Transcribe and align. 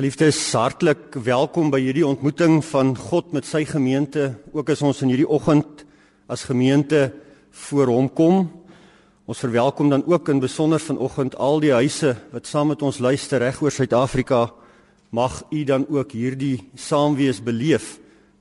Geliefdes, 0.00 0.38
hartlik 0.56 1.12
welkom 1.26 1.68
by 1.68 1.76
hierdie 1.82 2.06
ontmoeting 2.08 2.62
van 2.64 2.94
God 2.96 3.34
met 3.36 3.44
sy 3.44 3.66
gemeente. 3.68 4.30
Ook 4.56 4.70
as 4.72 4.80
ons 4.80 5.02
in 5.04 5.10
hierdie 5.12 5.28
oggend 5.28 5.82
as 6.24 6.46
gemeente 6.48 7.10
voor 7.66 7.90
hom 7.92 8.06
kom. 8.08 8.38
Ons 9.28 9.42
verwelkom 9.44 9.90
dan 9.92 10.06
ook 10.08 10.30
in 10.32 10.38
besonder 10.40 10.80
vanoggend 10.80 11.36
al 11.36 11.60
die 11.60 11.74
huise 11.76 12.14
wat 12.32 12.48
saam 12.48 12.72
met 12.72 12.80
ons 12.80 12.96
luister 13.04 13.44
reg 13.44 13.60
oor 13.60 13.74
Suid-Afrika. 13.76 14.46
Mag 15.12 15.42
u 15.52 15.66
dan 15.68 15.84
ook 15.92 16.14
hierdie 16.16 16.70
saamwees 16.80 17.42
beleef 17.44 17.98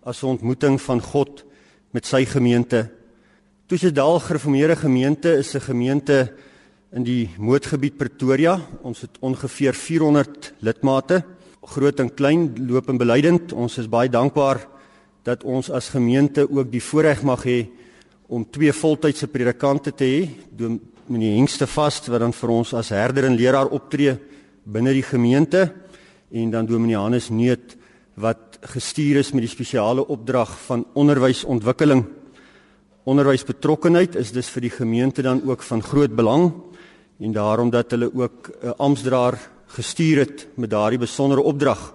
as 0.08 0.24
'n 0.24 0.40
ontmoeting 0.40 0.80
van 0.80 1.02
God 1.02 1.44
met 1.92 2.06
sy 2.06 2.24
gemeente. 2.24 2.88
Toesedal 3.68 4.20
Gereformeerde 4.20 4.78
Gemeente 4.78 5.36
is 5.36 5.54
'n 5.56 5.60
gemeente 5.60 6.32
in 6.94 7.04
die 7.04 7.30
mootgebied 7.38 7.98
Pretoria. 7.98 8.62
Ons 8.82 9.02
het 9.02 9.18
ongeveer 9.20 9.74
400 9.74 10.54
lidmate 10.60 11.26
groot 11.70 12.00
en 12.02 12.10
klein 12.10 12.50
loop 12.68 12.90
en 12.90 12.98
belydend. 12.98 13.54
Ons 13.54 13.78
is 13.82 13.90
baie 13.90 14.10
dankbaar 14.10 14.64
dat 15.28 15.44
ons 15.44 15.70
as 15.70 15.92
gemeente 15.94 16.48
ook 16.50 16.72
die 16.72 16.82
voorreg 16.82 17.22
mag 17.28 17.44
hê 17.46 17.60
om 18.30 18.46
twee 18.46 18.74
voltydse 18.74 19.30
predikante 19.30 19.94
te 19.94 20.08
hê. 20.08 20.22
Dominee 20.50 21.36
Hengste 21.38 21.68
vas 21.70 22.02
wat 22.08 22.22
dan 22.22 22.34
vir 22.34 22.54
ons 22.54 22.74
as 22.78 22.92
herder 22.94 23.30
en 23.30 23.38
leraar 23.38 23.70
optree 23.74 24.16
binne 24.70 24.94
die 24.94 25.06
gemeente 25.06 25.68
en 26.30 26.52
dan 26.54 26.68
Dominee 26.70 26.98
Hannes 26.98 27.30
Neut 27.34 27.76
wat 28.20 28.60
gestuur 28.74 29.22
is 29.22 29.32
met 29.34 29.46
die 29.46 29.52
spesiale 29.52 30.04
opdrag 30.12 30.52
van 30.68 30.84
onderwysontwikkeling. 30.94 32.04
Onderwysbetrokkenheid 33.10 34.18
is 34.20 34.34
dus 34.36 34.50
vir 34.54 34.68
die 34.68 34.74
gemeente 34.74 35.24
dan 35.26 35.42
ook 35.48 35.64
van 35.66 35.82
groot 35.82 36.14
belang 36.16 36.52
en 37.20 37.34
daarom 37.34 37.72
dat 37.74 37.92
hulle 37.92 38.12
ook 38.14 38.52
'n 38.62 38.76
amptdraer 38.78 39.40
gestuur 39.76 40.24
het 40.26 40.48
met 40.58 40.72
daardie 40.72 41.00
besondere 41.02 41.46
opdrag. 41.46 41.94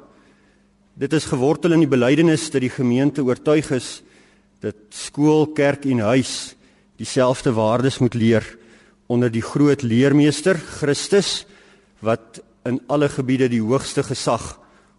Dit 0.95 1.13
is 1.13 1.27
gewortel 1.27 1.75
in 1.75 1.83
die 1.83 1.91
belydenis 1.91 2.47
dat 2.55 2.63
die 2.63 2.73
gemeente 2.73 3.25
oortuig 3.25 3.71
is 3.75 4.03
dat 4.63 4.77
skool, 4.95 5.49
kerk 5.53 5.85
en 5.91 6.05
huis 6.07 6.55
dieselfde 6.97 7.53
waardes 7.53 7.99
moet 7.99 8.15
leer 8.15 8.47
onder 9.11 9.33
die 9.33 9.43
groot 9.45 9.83
leermeester 9.83 10.57
Christus 10.57 11.45
wat 12.05 12.41
in 12.65 12.79
alle 12.89 13.11
gebiede 13.13 13.51
die 13.53 13.63
hoogste 13.63 14.05
gesag 14.07 14.55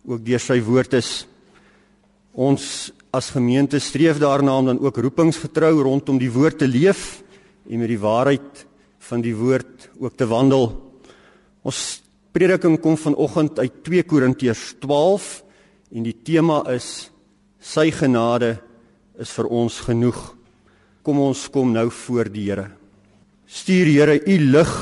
ook 0.05 0.21
deur 0.25 0.41
sy 0.41 0.59
woord 0.61 0.93
is. 0.99 1.25
Ons 2.35 2.91
as 3.15 3.31
gemeente 3.33 3.79
streef 3.79 4.19
daarna 4.21 4.57
om 4.59 4.69
dan 4.69 4.81
ook 4.83 4.99
roepingsgetrou 5.01 5.79
rondom 5.81 6.19
die 6.21 6.31
woord 6.31 6.59
te 6.61 6.67
leef 6.67 7.23
en 7.69 7.81
met 7.81 7.89
die 7.89 8.01
waarheid 8.01 8.65
van 9.07 9.23
die 9.23 9.33
woord 9.37 9.89
ook 9.97 10.17
te 10.17 10.27
wandel. 10.29 10.67
Ons 11.65 12.04
prediking 12.35 12.75
kom 12.83 12.97
vanoggend 12.99 13.59
uit 13.63 13.75
2 13.87 14.03
Korintiërs 14.03 14.73
12 14.83 15.27
en 15.95 16.03
die 16.03 16.15
tema 16.27 16.57
is 16.73 17.07
sy 17.63 17.87
genade 17.95 18.57
is 19.21 19.31
vir 19.37 19.47
ons 19.47 19.77
genoeg. 19.85 20.19
Kom 21.05 21.21
ons 21.23 21.45
kom 21.53 21.71
nou 21.71 21.87
voor 22.03 22.27
die 22.33 22.49
Here. 22.49 22.65
Stuur 23.47 23.87
Here 23.87 24.17
u 24.19 24.35
lig 24.51 24.73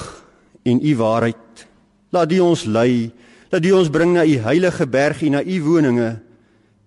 en 0.65 0.81
u 0.81 0.95
waarheid. 0.97 1.67
Laat 2.09 2.31
die 2.31 2.41
ons 2.41 2.63
lei, 2.65 3.11
laat 3.51 3.61
die 3.61 3.75
ons 3.75 3.91
bring 3.93 4.15
na 4.15 4.25
u 4.25 4.33
heilige 4.47 4.89
berg 4.89 5.21
en 5.21 5.37
na 5.37 5.43
u 5.45 5.59
woninge. 5.67 6.09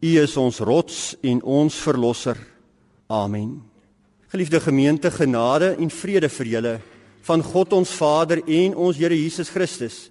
U 0.03 0.11
is 0.19 0.37
ons 0.37 0.59
rots 0.67 1.15
en 1.23 1.45
ons 1.47 1.79
verlosser. 1.79 2.43
Amen. 3.07 3.63
Geliefde 4.35 4.59
gemeente, 4.61 5.15
genade 5.15 5.77
en 5.79 5.95
vrede 5.95 6.33
vir 6.41 6.53
julle 6.57 6.77
van 7.27 7.43
God 7.43 7.79
ons 7.79 7.95
Vader 8.03 8.43
en 8.43 8.75
ons 8.75 8.99
Here 8.99 9.15
Jesus 9.15 9.55
Christus 9.55 10.09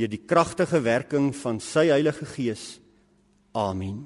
deur 0.00 0.08
die 0.08 0.22
kragtige 0.24 0.80
werking 0.80 1.30
van 1.36 1.60
sy 1.60 1.90
Heilige 1.92 2.24
Gees. 2.24 2.78
Amen. 3.52 4.00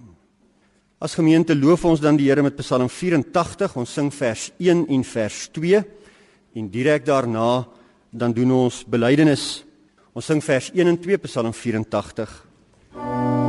As 0.99 1.15
gemeente 1.15 1.55
loof 1.55 1.85
ons 1.87 2.03
dan 2.03 2.19
die 2.19 2.31
Here 2.31 2.43
met 2.43 2.57
Psalm 2.59 2.89
84. 2.91 3.77
Ons 3.79 3.93
sing 3.95 4.11
vers 4.15 4.49
1 4.59 4.87
en 4.91 5.05
vers 5.05 5.45
2 5.55 5.83
en 6.55 6.71
direk 6.71 7.07
daarna 7.07 7.67
dan 8.11 8.35
doen 8.35 8.57
ons 8.65 8.83
belydenis. 8.87 9.65
Ons 10.15 10.31
sing 10.31 10.43
vers 10.43 10.71
1 10.75 10.91
en 10.91 10.99
2 10.99 11.23
Psalm 11.29 11.55
84. 11.55 13.44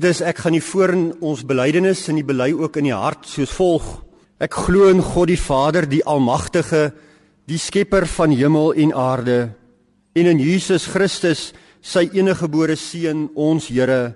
Geliefdes, 0.00 0.24
ek 0.24 0.38
gaan 0.40 0.54
nie 0.56 0.62
voor 0.64 0.90
in 0.96 1.02
ons 1.20 1.42
belydenis 1.44 2.06
en 2.08 2.16
die 2.16 2.24
bely 2.24 2.54
ook 2.56 2.78
in 2.80 2.86
die 2.86 2.96
hart 2.96 3.26
soos 3.28 3.50
volg. 3.52 3.84
Ek 4.40 4.54
glo 4.64 4.86
in 4.88 5.02
God 5.04 5.28
die 5.28 5.36
Vader, 5.36 5.84
die 5.84 6.00
almagtige, 6.08 6.94
die 7.44 7.58
skepper 7.60 8.06
van 8.08 8.32
hemel 8.32 8.72
en 8.80 8.94
aarde, 8.96 9.50
en 10.16 10.30
in 10.30 10.40
Jesus 10.40 10.86
Christus, 10.88 11.50
sy 11.84 12.06
eniggebore 12.16 12.78
seun, 12.80 13.26
ons 13.36 13.66
Here, 13.68 14.14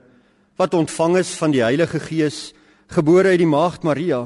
wat 0.57 0.73
ontvang 0.73 1.19
is 1.21 1.35
van 1.37 1.53
die 1.53 1.61
Heilige 1.61 2.01
Gees, 2.01 2.55
gebore 2.89 3.35
uit 3.35 3.43
die 3.43 3.51
maagd 3.51 3.85
Maria, 3.85 4.23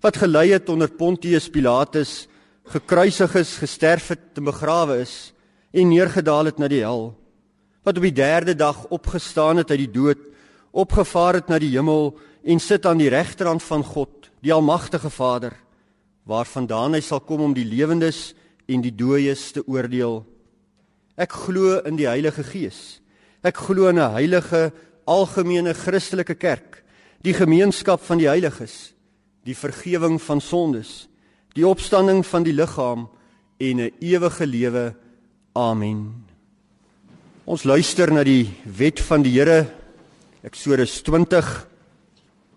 wat 0.00 0.16
gelei 0.16 0.54
het 0.54 0.72
onder 0.72 0.88
Pontius 0.88 1.50
Pilatus, 1.52 2.30
gekruisig 2.72 3.36
is, 3.42 3.58
gesterf 3.60 4.08
het, 4.14 4.24
te 4.32 4.40
begrawe 4.40 5.02
is 5.04 5.34
en 5.68 5.92
neergedaal 5.92 6.48
het 6.48 6.64
na 6.64 6.72
die 6.72 6.80
hel, 6.80 7.10
wat 7.84 8.00
op 8.00 8.08
die 8.08 8.16
3de 8.16 8.56
dag 8.56 8.86
opgestaan 8.88 9.60
het 9.60 9.76
uit 9.76 9.84
die 9.84 9.92
dood 9.92 10.24
opgevaar 10.70 11.34
het 11.34 11.48
na 11.48 11.58
die 11.58 11.72
hemel 11.74 12.12
en 12.44 12.60
sit 12.60 12.86
aan 12.86 12.98
die 12.98 13.10
regterhand 13.12 13.62
van 13.62 13.84
God, 13.84 14.30
die 14.40 14.52
almagtige 14.52 15.10
Vader, 15.10 15.52
waarvandaan 16.28 16.94
hy 16.94 17.00
sal 17.04 17.20
kom 17.20 17.40
om 17.40 17.54
die 17.56 17.66
lewendes 17.66 18.32
en 18.68 18.82
die 18.84 18.92
dooies 18.94 19.52
te 19.56 19.64
oordeel. 19.66 20.22
Ek 21.18 21.32
glo 21.32 21.80
in 21.88 21.96
die 21.98 22.06
Heilige 22.06 22.44
Gees. 22.46 23.00
Ek 23.42 23.56
glo 23.56 23.88
in 23.88 23.98
'n 23.98 24.12
heilige 24.12 24.72
algemene 25.06 25.74
Christelike 25.74 26.34
kerk, 26.34 26.84
die 27.22 27.34
gemeenskap 27.34 28.00
van 28.00 28.18
die 28.18 28.28
heiliges, 28.28 28.94
die 29.44 29.54
vergifnis 29.54 30.22
van 30.22 30.40
sondes, 30.40 31.08
die 31.54 31.66
opstanding 31.66 32.26
van 32.26 32.42
die 32.42 32.52
liggaam 32.52 33.08
en 33.58 33.80
'n 33.80 33.92
ewige 34.00 34.46
lewe. 34.46 34.94
Amen. 35.54 36.24
Ons 37.44 37.64
luister 37.64 38.12
na 38.12 38.22
die 38.24 38.50
wet 38.64 39.00
van 39.00 39.22
die 39.22 39.32
Here 39.32 39.66
Eksodus 40.46 41.00
20 41.02 41.46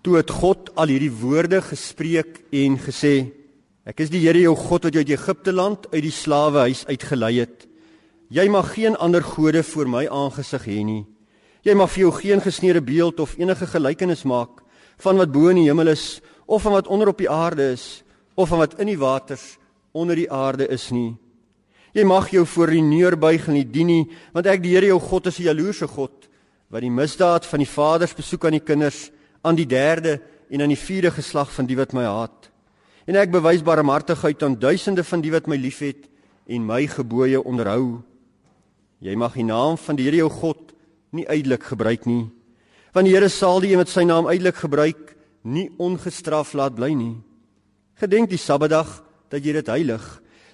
toe 0.05 0.19
het 0.19 0.29
God 0.29 0.67
al 0.77 0.91
hierdie 0.93 1.13
woorde 1.13 1.63
gespreek 1.65 2.43
en 2.53 2.75
gesê 2.77 3.31
Ek 3.89 4.03
is 4.03 4.11
die 4.13 4.21
Here 4.21 4.37
jou 4.37 4.53
God 4.53 4.85
wat 4.85 4.93
jou 4.93 5.01
uit 5.01 5.15
Egipte 5.15 5.49
land 5.49 5.87
uit 5.89 6.03
die 6.05 6.13
slawehuis 6.13 6.83
uitgelei 6.85 7.31
het. 7.39 7.65
Jy 8.29 8.45
mag 8.53 8.75
geen 8.75 8.93
ander 9.01 9.25
gode 9.25 9.63
voor 9.65 9.89
my 9.89 10.03
aangesig 10.05 10.67
hê 10.69 10.77
nie. 10.85 11.01
Jy 11.65 11.73
mag 11.73 11.89
vir 11.89 12.03
jou 12.03 12.11
geen 12.19 12.45
gesneede 12.45 12.83
beeld 12.85 13.19
of 13.19 13.33
enige 13.41 13.65
gelykenis 13.65 14.21
maak 14.29 14.61
van 15.01 15.17
wat 15.17 15.33
bo 15.33 15.49
in 15.49 15.63
die 15.63 15.65
hemel 15.65 15.89
is 15.89 16.21
of 16.45 16.61
van 16.61 16.77
wat 16.77 16.87
onder 16.93 17.09
op 17.09 17.17
die 17.17 17.29
aarde 17.33 17.71
is 17.73 18.03
of 18.37 18.53
van 18.53 18.61
wat 18.61 18.77
in 18.77 18.93
die 18.93 19.01
waters 19.01 19.57
onder 19.97 20.15
die 20.15 20.29
aarde 20.29 20.69
is 20.69 20.91
nie. 20.93 21.17
Jy 21.97 22.05
mag 22.05 22.29
jou 22.29 22.45
voor 22.45 22.77
die 22.77 22.85
neer 22.85 23.17
buig 23.17 23.49
en 23.49 23.57
nie 23.57 23.65
dien 23.65 23.89
nie, 23.89 24.03
want 24.37 24.45
ek 24.45 24.61
die 24.61 24.77
Here 24.77 24.93
jou 24.93 25.01
God 25.01 25.33
is 25.33 25.39
'n 25.39 25.49
jaloerse 25.49 25.89
God 25.89 26.29
wat 26.71 26.85
die 26.85 26.91
misdaad 26.91 27.45
van 27.45 27.59
die 27.59 27.69
vaders 27.69 28.15
besoek 28.15 28.47
aan 28.47 28.55
die 28.55 28.63
kinders, 28.63 29.09
aan 29.43 29.57
die 29.59 29.67
derde 29.67 30.19
en 30.51 30.63
aan 30.63 30.71
die 30.71 30.79
vierde 30.79 31.11
geslag 31.11 31.51
van 31.51 31.67
die 31.67 31.75
wat 31.75 31.91
my 31.95 32.05
haat. 32.07 32.47
En 33.09 33.17
ek 33.19 33.33
bewys 33.33 33.63
barmhartigheid 33.65 34.43
aan 34.45 34.59
duisende 34.59 35.03
van 35.03 35.23
die 35.23 35.33
wat 35.33 35.49
my 35.51 35.57
liefhet 35.59 36.07
en 36.47 36.63
my 36.65 36.85
gebooie 36.87 37.41
onderhou. 37.43 37.99
Jy 39.03 39.15
mag 39.19 39.35
die 39.35 39.47
naam 39.47 39.75
van 39.81 39.97
die 39.99 40.05
Here 40.07 40.21
jou 40.21 40.29
God 40.31 40.71
nie 41.11 41.27
uitelik 41.27 41.65
gebruik 41.73 42.05
nie, 42.07 42.29
want 42.95 43.07
die 43.07 43.15
Here 43.15 43.27
sal 43.29 43.59
die 43.59 43.73
een 43.73 43.81
wat 43.81 43.91
sy 43.91 44.05
naam 44.07 44.29
uitelik 44.29 44.61
gebruik 44.63 45.15
nie 45.43 45.67
ongestraf 45.81 46.53
laat 46.55 46.77
bly 46.77 46.93
nie. 46.95 47.15
Gedenk 47.99 48.29
die 48.31 48.39
Sabbatdag 48.39 49.01
dat 49.33 49.43
jy 49.43 49.57
dit 49.57 49.71
heilig. 49.73 50.03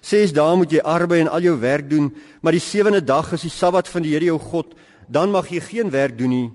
Ses 0.02 0.32
dae 0.34 0.56
moet 0.56 0.72
jy 0.72 0.82
arbei 0.82 1.20
en 1.22 1.30
al 1.30 1.44
jou 1.44 1.58
werk 1.60 1.90
doen, 1.92 2.10
maar 2.42 2.56
die 2.56 2.64
sewende 2.64 3.04
dag 3.04 3.34
is 3.36 3.44
die 3.46 3.54
Sabbat 3.54 3.90
van 3.92 4.06
die 4.06 4.16
Here 4.16 4.32
jou 4.32 4.40
God. 4.40 4.74
Dan 5.08 5.32
mag 5.32 5.50
jy 5.50 5.62
geen 5.64 5.90
werk 5.90 6.18
doen 6.18 6.30
nie. 6.30 6.50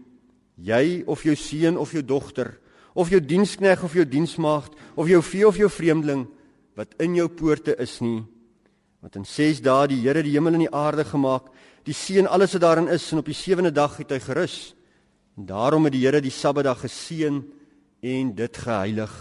Jy 0.61 1.03
of 1.07 1.25
jou 1.25 1.35
seun 1.37 1.79
of 1.81 1.93
jou 1.93 2.03
dogter, 2.05 2.59
of 2.95 3.09
jou 3.09 3.21
dienskneg 3.21 3.83
of 3.83 3.95
jou 3.97 4.05
diensmaagd, 4.05 4.77
of 4.95 5.09
jou 5.09 5.23
vee 5.25 5.47
of 5.49 5.57
jou 5.57 5.71
vreemdeling 5.73 6.27
wat 6.77 6.95
in 7.01 7.17
jou 7.17 7.29
poorte 7.29 7.75
is 7.81 7.99
nie. 8.05 8.23
Want 9.03 9.17
in 9.19 9.27
6 9.27 9.61
dae 9.65 9.89
die 9.91 10.01
Here 10.05 10.23
die 10.23 10.37
hemel 10.37 10.57
en 10.57 10.65
die 10.67 10.73
aarde 10.73 11.05
gemaak, 11.05 11.49
die 11.85 11.97
see 11.97 12.21
en 12.21 12.31
alles 12.31 12.55
wat 12.55 12.63
daarin 12.63 12.89
is, 12.93 13.09
en 13.13 13.19
op 13.19 13.27
die 13.27 13.37
sewende 13.37 13.73
dag 13.75 13.97
het 13.99 14.13
hy 14.15 14.21
gerus. 14.23 14.75
En 15.37 15.49
daarom 15.49 15.89
het 15.89 15.97
die 15.97 16.05
Here 16.05 16.21
die 16.23 16.33
Sabbatdag 16.33 16.85
geseën 16.85 17.43
en 18.03 18.33
dit 18.37 18.63
geheilig. 18.65 19.13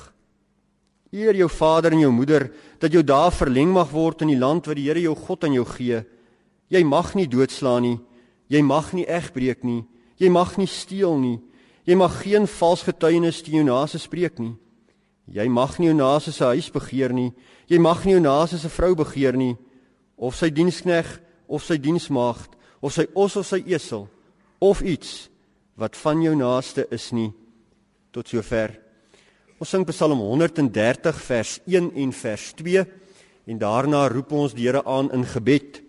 Eer 1.11 1.35
jou 1.35 1.49
vader 1.51 1.91
en 1.91 2.03
jou 2.05 2.11
moeder 2.13 2.47
dat 2.79 2.93
jou 2.93 3.01
dae 3.03 3.31
verleng 3.35 3.73
mag 3.73 3.89
word 3.91 4.21
in 4.23 4.31
die 4.31 4.39
land 4.39 4.69
wat 4.69 4.77
die 4.79 4.87
Here 4.87 5.01
jou 5.01 5.15
God 5.17 5.47
aan 5.47 5.57
jou 5.57 5.65
gee. 5.73 6.03
Jy 6.71 6.83
mag 6.87 7.15
nie 7.17 7.27
doodslaan 7.27 7.87
nie. 7.87 7.97
Jy 8.51 8.61
mag 8.67 8.91
nie 8.93 9.07
egbreek 9.07 9.63
nie. 9.63 9.85
Jy 10.19 10.29
mag 10.29 10.57
nie 10.59 10.67
steel 10.67 11.15
nie. 11.21 11.39
Jy 11.87 11.95
mag 11.97 12.19
geen 12.21 12.45
vals 12.59 12.83
getuienis 12.85 13.39
teen 13.41 13.61
jou 13.61 13.65
naaste 13.65 14.01
spreek 14.01 14.37
nie. 14.43 14.53
Jy 15.31 15.47
mag 15.47 15.77
nie 15.79 15.87
jou 15.87 15.95
naaste 15.95 16.33
se 16.35 16.51
huis 16.51 16.67
begeer 16.73 17.15
nie. 17.15 17.31
Jy 17.71 17.79
mag 17.79 18.03
nie 18.05 18.17
jou 18.17 18.23
naaste 18.23 18.59
se 18.59 18.69
vrou 18.69 18.93
begeer 18.99 19.37
nie 19.39 19.55
of 20.21 20.35
sy 20.37 20.51
dienskneg 20.53 21.07
of 21.49 21.63
sy 21.65 21.79
diensmaagd 21.81 22.53
of 22.83 22.93
sy 22.93 23.07
os 23.17 23.39
of 23.39 23.47
sy 23.47 23.63
esel 23.65 24.05
of 24.61 24.83
iets 24.85 25.31
wat 25.79 25.97
van 26.03 26.21
jou 26.21 26.35
naaste 26.37 26.85
is 26.93 27.09
nie 27.15 27.31
tot 28.13 28.29
sover 28.29 28.75
Ons 29.61 29.75
sing 29.75 29.83
Psalm 29.85 30.17
130 30.25 31.17
vers 31.21 31.59
1 31.69 31.91
en 32.01 32.11
vers 32.17 32.45
2 32.57 32.81
en 33.45 33.59
daarna 33.61 34.07
roep 34.09 34.31
ons 34.33 34.55
die 34.57 34.65
Here 34.65 34.81
aan 34.89 35.11
in 35.13 35.21
gebed. 35.21 35.80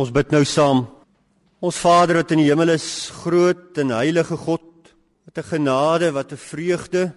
Ons 0.00 0.12
bid 0.14 0.30
nou 0.32 0.46
saam. 0.48 0.86
Ons 1.60 1.76
Vader 1.82 2.22
wat 2.22 2.30
in 2.32 2.40
die 2.40 2.46
hemel 2.48 2.72
is, 2.72 3.10
groot 3.20 3.76
en 3.82 3.90
heilige 3.92 4.36
God, 4.46 4.64
wat 5.26 5.38
'n 5.38 5.48
genade, 5.52 6.12
wat 6.12 6.32
'n 6.32 6.36
vreugde 6.36 7.12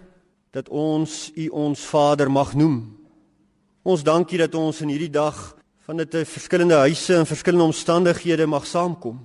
dat 0.52 0.68
ons 0.68 1.30
U 1.34 1.48
ons 1.48 1.80
Vader 1.80 2.30
mag 2.30 2.54
noem. 2.54 2.98
Ons 3.84 4.02
dankie 4.02 4.38
dat 4.38 4.54
ons 4.54 4.80
in 4.82 4.88
hierdie 4.88 5.10
dag 5.10 5.56
van 5.86 5.96
dit 5.96 6.14
'n 6.14 6.24
verskillende 6.24 6.74
huise 6.74 7.14
en 7.16 7.26
verskillende 7.26 7.64
omstandighede 7.72 8.46
mag 8.46 8.66
saamkom. 8.66 9.18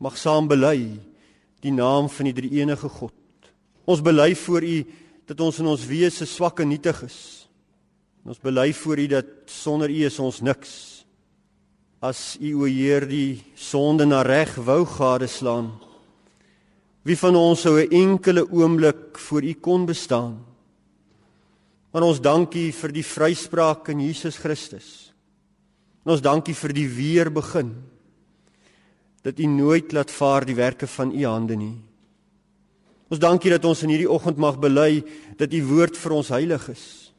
Mag 0.00 0.16
saam 0.16 0.48
bely 0.48 0.98
die 1.60 1.72
naam 1.72 2.08
van 2.08 2.24
die 2.24 2.34
Drie-enige 2.34 2.88
God. 2.88 3.14
Ons 3.84 4.02
bely 4.02 4.34
voor 4.34 4.62
U 4.62 4.86
dat 5.26 5.40
ons 5.40 5.58
in 5.58 5.66
ons 5.66 5.86
wese 5.86 6.26
swak 6.26 6.60
en 6.60 6.68
nietig 6.68 7.02
is. 7.02 7.48
Ons 8.24 8.40
bely 8.40 8.72
voor 8.72 8.98
U 8.98 9.06
dat 9.06 9.26
sonder 9.46 9.88
U 9.88 10.04
is 10.04 10.18
ons 10.18 10.40
niks 10.40 10.97
as 12.00 12.36
u 12.40 12.62
o 12.62 12.64
Heer 12.64 13.06
die 13.06 13.44
sonde 13.56 14.06
na 14.06 14.22
reg 14.22 14.54
wou 14.56 14.84
gadeslaan 14.86 15.72
Wie 17.08 17.16
van 17.16 17.36
ons 17.40 17.62
sou 17.64 17.80
'n 17.80 17.88
enkele 17.90 18.44
oomblik 18.50 19.18
voor 19.18 19.42
U 19.42 19.52
kon 19.54 19.86
bestaan? 19.86 20.44
Maar 21.90 22.02
ons 22.02 22.20
dankie 22.20 22.72
vir 22.72 22.92
die 22.92 23.04
vryspraak 23.04 23.88
in 23.88 24.00
Jesus 24.00 24.36
Christus. 24.36 25.12
En 26.04 26.12
ons 26.12 26.20
dankie 26.20 26.54
vir 26.54 26.72
die 26.72 26.88
weer 26.88 27.32
begin. 27.32 27.74
Dat 29.22 29.38
U 29.38 29.46
nooit 29.46 29.92
laat 29.92 30.10
vaar 30.10 30.44
die 30.44 30.54
werke 30.54 30.86
van 30.86 31.12
U 31.12 31.24
hande 31.24 31.56
nie. 31.56 31.80
Ons 33.08 33.20
dankie 33.20 33.50
dat 33.50 33.64
ons 33.64 33.82
in 33.82 33.88
hierdie 33.88 34.10
oggend 34.10 34.36
mag 34.36 34.58
bely 34.58 35.02
dat 35.36 35.52
U 35.52 35.64
woord 35.64 35.96
vir 35.96 36.12
ons 36.12 36.28
heilig 36.28 36.68
is. 36.68 37.12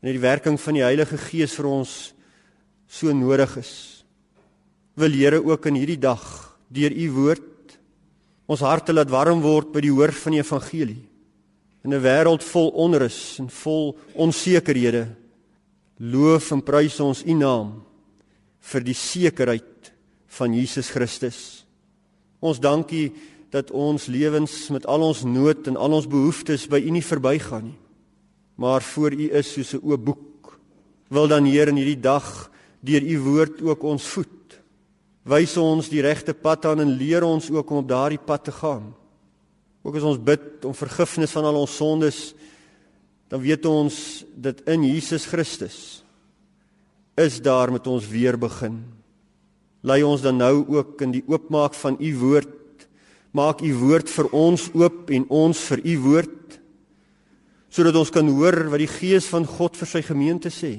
En 0.00 0.10
die 0.10 0.18
werking 0.18 0.60
van 0.60 0.74
die 0.74 0.82
Heilige 0.82 1.18
Gees 1.18 1.52
vir 1.52 1.66
ons 1.66 2.11
so 2.92 3.12
nodig 3.16 3.56
is. 3.56 3.72
Wil 5.00 5.16
Here 5.16 5.40
ook 5.40 5.66
in 5.70 5.80
hierdie 5.80 6.00
dag 6.00 6.20
deur 6.72 6.92
U 6.92 7.08
woord 7.16 7.48
ons 8.52 8.60
harte 8.60 8.92
laat 8.92 9.08
warm 9.08 9.40
word 9.40 9.70
by 9.72 9.80
die 9.80 9.92
hoor 9.92 10.12
van 10.12 10.34
die 10.34 10.42
evangelie. 10.42 11.00
In 11.84 11.94
'n 11.94 12.02
wêreld 12.02 12.44
vol 12.44 12.68
onrus 12.76 13.38
en 13.40 13.48
vol 13.48 13.96
onsekerhede 14.14 15.08
loof 15.98 16.52
en 16.52 16.62
prys 16.62 17.00
ons 17.00 17.24
U 17.24 17.32
naam 17.32 17.82
vir 18.60 18.80
die 18.80 18.94
sekerheid 18.94 19.92
van 20.26 20.54
Jesus 20.54 20.90
Christus. 20.90 21.64
Ons 22.40 22.60
dankie 22.60 23.12
dat 23.50 23.70
ons 23.70 24.06
lewens 24.06 24.70
met 24.70 24.86
al 24.86 25.02
ons 25.02 25.24
nood 25.24 25.66
en 25.66 25.76
al 25.76 25.92
ons 25.92 26.06
behoeftes 26.06 26.68
by 26.68 26.78
U 26.78 26.90
nie 26.90 27.04
verbygaan 27.04 27.64
nie. 27.64 27.78
Maar 28.56 28.82
voor 28.82 29.12
U 29.12 29.30
is 29.32 29.52
soos 29.52 29.74
'n 29.74 29.80
oop 29.82 30.04
boek. 30.04 30.58
Wil 31.08 31.28
dan 31.28 31.44
Heer 31.44 31.68
in 31.68 31.76
hierdie 31.76 32.00
dag 32.00 32.51
deur 32.82 33.02
U 33.02 33.18
woord 33.30 33.62
ook 33.62 33.84
ons 33.86 34.06
voed 34.14 34.38
wys 35.28 35.54
ons 35.60 35.90
die 35.90 36.02
regte 36.02 36.34
pad 36.34 36.66
aan 36.66 36.82
en 36.82 36.96
leer 36.98 37.24
ons 37.26 37.46
ook 37.50 37.70
om 37.70 37.82
op 37.82 37.90
daardie 37.90 38.20
pad 38.20 38.48
te 38.48 38.54
gaan. 38.54 38.90
Ook 39.82 39.98
as 39.98 40.06
ons 40.06 40.22
bid 40.22 40.64
om 40.66 40.74
vergifnis 40.74 41.34
van 41.34 41.46
al 41.46 41.60
ons 41.62 41.76
sondes, 41.78 42.20
dan 43.30 43.42
weet 43.42 43.66
ons 43.66 43.96
dat 44.34 44.60
in 44.70 44.84
Jesus 44.86 45.26
Christus 45.30 45.76
is 47.18 47.40
daar 47.44 47.72
met 47.72 47.86
ons 47.86 48.06
weer 48.08 48.38
begin. 48.40 48.82
Lei 49.82 50.02
ons 50.06 50.22
dan 50.22 50.38
nou 50.38 50.62
ook 50.70 51.02
in 51.02 51.14
die 51.16 51.24
oopmaak 51.26 51.74
van 51.74 51.96
u 51.98 52.10
woord. 52.18 52.86
Maak 53.34 53.62
u 53.64 53.72
woord 53.80 54.10
vir 54.12 54.28
ons 54.36 54.68
oop 54.76 55.10
en 55.10 55.26
ons 55.30 55.66
vir 55.70 55.86
u 55.86 55.98
woord 56.08 56.38
sodat 57.72 57.96
ons 57.96 58.10
kan 58.12 58.26
hoor 58.28 58.66
wat 58.68 58.82
die 58.82 58.90
gees 58.90 59.24
van 59.32 59.46
God 59.48 59.78
vir 59.80 59.88
sy 59.88 60.02
gemeente 60.04 60.50
sê. 60.52 60.74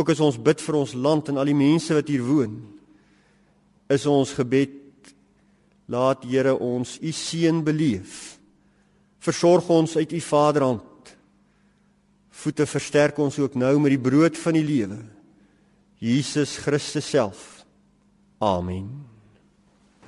Ook 0.00 0.14
as 0.14 0.20
ons 0.24 0.38
bid 0.40 0.62
vir 0.64 0.78
ons 0.80 0.94
land 0.96 1.28
en 1.28 1.36
al 1.36 1.50
die 1.50 1.58
mense 1.58 1.92
wat 1.92 2.08
hier 2.08 2.24
woon 2.24 2.56
is 3.90 4.06
ons 4.08 4.32
gebed 4.38 4.78
laat 5.90 6.22
Here 6.24 6.54
ons 6.54 6.94
u 7.02 7.10
seën 7.12 7.58
beleef. 7.66 8.38
Versorg 9.20 9.66
ons 9.74 9.96
uit 9.98 10.12
u 10.14 10.20
Vaderhand. 10.22 11.10
Voete 12.40 12.64
versterk 12.70 13.18
ons 13.20 13.36
ook 13.42 13.58
nou 13.58 13.74
met 13.82 13.92
die 13.96 14.00
brood 14.00 14.38
van 14.38 14.56
die 14.56 14.64
lewe. 14.64 15.00
Jesus 16.00 16.56
Christus 16.62 17.10
self. 17.10 17.66
Amen. 18.40 18.86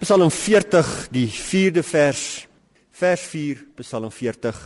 Psalm 0.01 0.31
40 0.33 1.11
die 1.13 1.29
4de 1.29 1.85
vers 1.85 2.47
vers 3.03 3.27
4 3.35 3.67
Psalm 3.83 4.11
40 4.15 4.63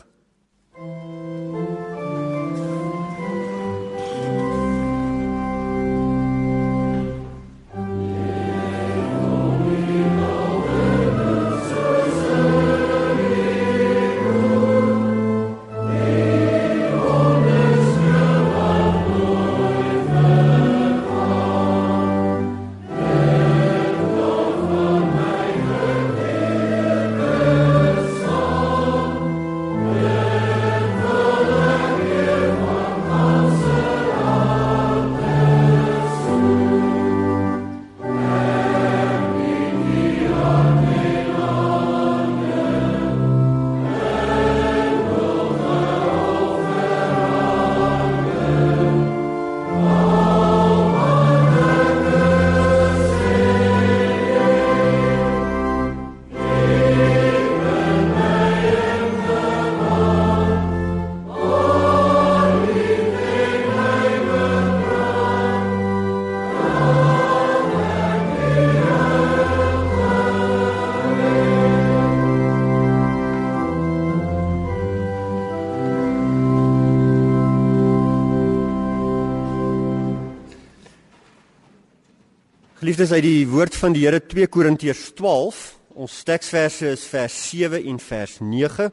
Geliefdes 82.87 83.11
uit 83.17 83.25
die 83.25 83.49
woord 83.51 83.75
van 83.75 83.95
die 83.97 84.05
Here 84.05 84.21
2 84.23 84.47
Korintiërs 84.47 85.09
12. 85.19 85.57
Ons 85.99 86.21
teksverse 86.23 86.93
is 86.95 87.03
vers 87.11 87.35
7 87.49 87.81
en 87.91 87.97
vers 87.99 88.37
9. 88.39 88.87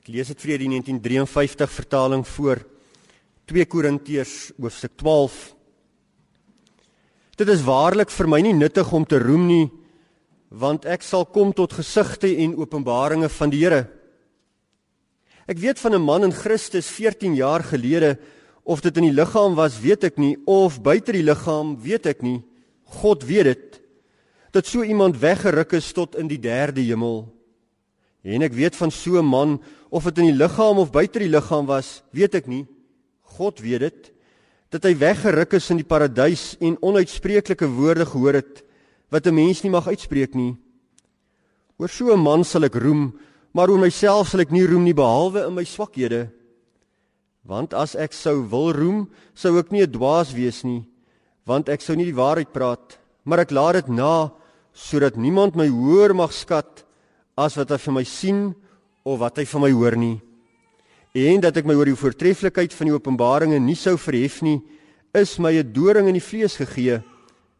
Ek 0.00 0.08
lees 0.08 0.30
dit 0.32 0.46
vir 0.46 0.62
die 0.62 0.70
1953 0.78 1.74
vertaling 1.74 2.24
voor 2.24 2.62
2 3.52 3.68
Korintiërs 3.68 4.32
hoofstuk 4.56 4.96
12. 4.96 5.36
Dit 7.44 7.52
is 7.52 7.68
waarlik 7.68 8.08
vir 8.16 8.32
my 8.32 8.40
nie 8.48 8.56
nuttig 8.56 8.96
om 8.96 9.04
te 9.04 9.20
roem 9.20 9.44
nie, 9.50 9.68
want 10.48 10.88
ek 10.88 11.04
sal 11.04 11.28
kom 11.28 11.52
tot 11.52 11.76
gesigte 11.76 12.32
en 12.32 12.56
openbaringe 12.64 13.28
van 13.28 13.52
die 13.52 13.60
Here. 13.60 13.90
Ek 15.44 15.60
weet 15.60 15.84
van 15.84 16.00
'n 16.00 16.00
man 16.00 16.24
in 16.24 16.32
Christus 16.32 16.88
14 16.88 17.36
jaar 17.36 17.60
gelede 17.60 18.16
of 18.64 18.80
dit 18.80 18.96
in 18.96 19.12
die 19.12 19.18
liggaam 19.20 19.54
was, 19.54 19.76
weet 19.76 20.04
ek 20.04 20.16
nie, 20.16 20.38
of 20.46 20.80
buite 20.80 21.12
die 21.12 21.28
liggaam, 21.28 21.76
weet 21.76 22.06
ek 22.06 22.22
nie. 22.22 22.40
God 22.90 23.22
weet 23.22 23.44
dit 23.44 23.80
dat 24.50 24.66
so 24.66 24.82
iemand 24.82 25.20
weggeruk 25.22 25.76
is 25.78 25.92
tot 25.94 26.16
in 26.18 26.26
die 26.26 26.40
derde 26.42 26.82
hemel. 26.82 27.28
En 28.26 28.42
ek 28.42 28.56
weet 28.56 28.76
van 28.76 28.90
so 28.90 29.18
'n 29.18 29.24
man 29.26 29.62
of 29.90 30.04
dit 30.04 30.18
in 30.18 30.34
die 30.34 30.42
liggaam 30.42 30.78
of 30.78 30.90
buite 30.90 31.18
die 31.18 31.30
liggaam 31.30 31.66
was, 31.66 32.02
weet 32.10 32.34
ek 32.34 32.46
nie. 32.46 32.66
God 33.38 33.60
weet 33.60 33.80
dit 33.80 34.12
dat 34.70 34.82
hy 34.82 34.94
weggeruk 34.94 35.52
is 35.52 35.70
in 35.70 35.76
die 35.76 35.86
paradys 35.86 36.56
en 36.60 36.76
onuitspreeklike 36.82 37.66
woorde 37.66 38.06
gehoor 38.06 38.34
het 38.34 38.62
wat 39.10 39.26
'n 39.26 39.34
mens 39.34 39.62
nie 39.62 39.70
mag 39.70 39.86
uitspreek 39.86 40.34
nie. 40.34 40.56
Oor 41.78 41.88
so 41.88 42.12
'n 42.12 42.20
man 42.20 42.44
sal 42.44 42.64
ek 42.64 42.74
roem, 42.74 43.18
maar 43.52 43.70
oor 43.70 43.78
myself 43.78 44.28
sal 44.28 44.40
ek 44.40 44.50
nie 44.50 44.66
roem 44.66 44.84
nie 44.84 44.94
behalwe 44.94 45.46
in 45.46 45.54
my 45.54 45.64
swakhede. 45.64 46.30
Want 47.44 47.72
as 47.72 47.94
ek 47.94 48.12
sou 48.12 48.42
wil 48.48 48.72
roem, 48.72 49.10
sou 49.34 49.58
ek 49.58 49.70
nie 49.70 49.82
'n 49.82 49.92
dwaas 49.92 50.34
wees 50.34 50.64
nie 50.64 50.89
want 51.50 51.70
ek 51.72 51.82
sou 51.82 51.96
nie 51.98 52.06
die 52.06 52.16
waarheid 52.16 52.52
praat, 52.54 52.94
maar 53.26 53.42
ek 53.42 53.54
laat 53.54 53.80
dit 53.80 53.94
na 53.98 54.30
sodat 54.76 55.16
niemand 55.18 55.56
my 55.58 55.66
hoër 55.66 56.14
mag 56.14 56.30
skat 56.34 56.84
as 57.34 57.56
wat 57.58 57.72
hy 57.74 57.78
vir 57.82 57.96
my 57.96 58.04
sien 58.06 58.42
of 59.02 59.18
wat 59.22 59.40
hy 59.40 59.46
van 59.50 59.64
my 59.64 59.70
hoor 59.74 59.96
nie. 59.98 60.18
En 61.18 61.42
dat 61.42 61.56
ek 61.58 61.66
my 61.66 61.74
oor 61.74 61.90
die 61.90 61.98
voortreffelikheid 61.98 62.74
van 62.76 62.90
die 62.90 62.94
openbaringe 62.94 63.58
nie 63.58 63.74
sou 63.78 63.96
verhef 63.98 64.40
nie, 64.46 64.60
is 65.12 65.38
my 65.42 65.50
'n 65.50 65.72
doring 65.72 66.06
in 66.06 66.14
die 66.14 66.22
vlees 66.22 66.54
gegee, 66.54 67.02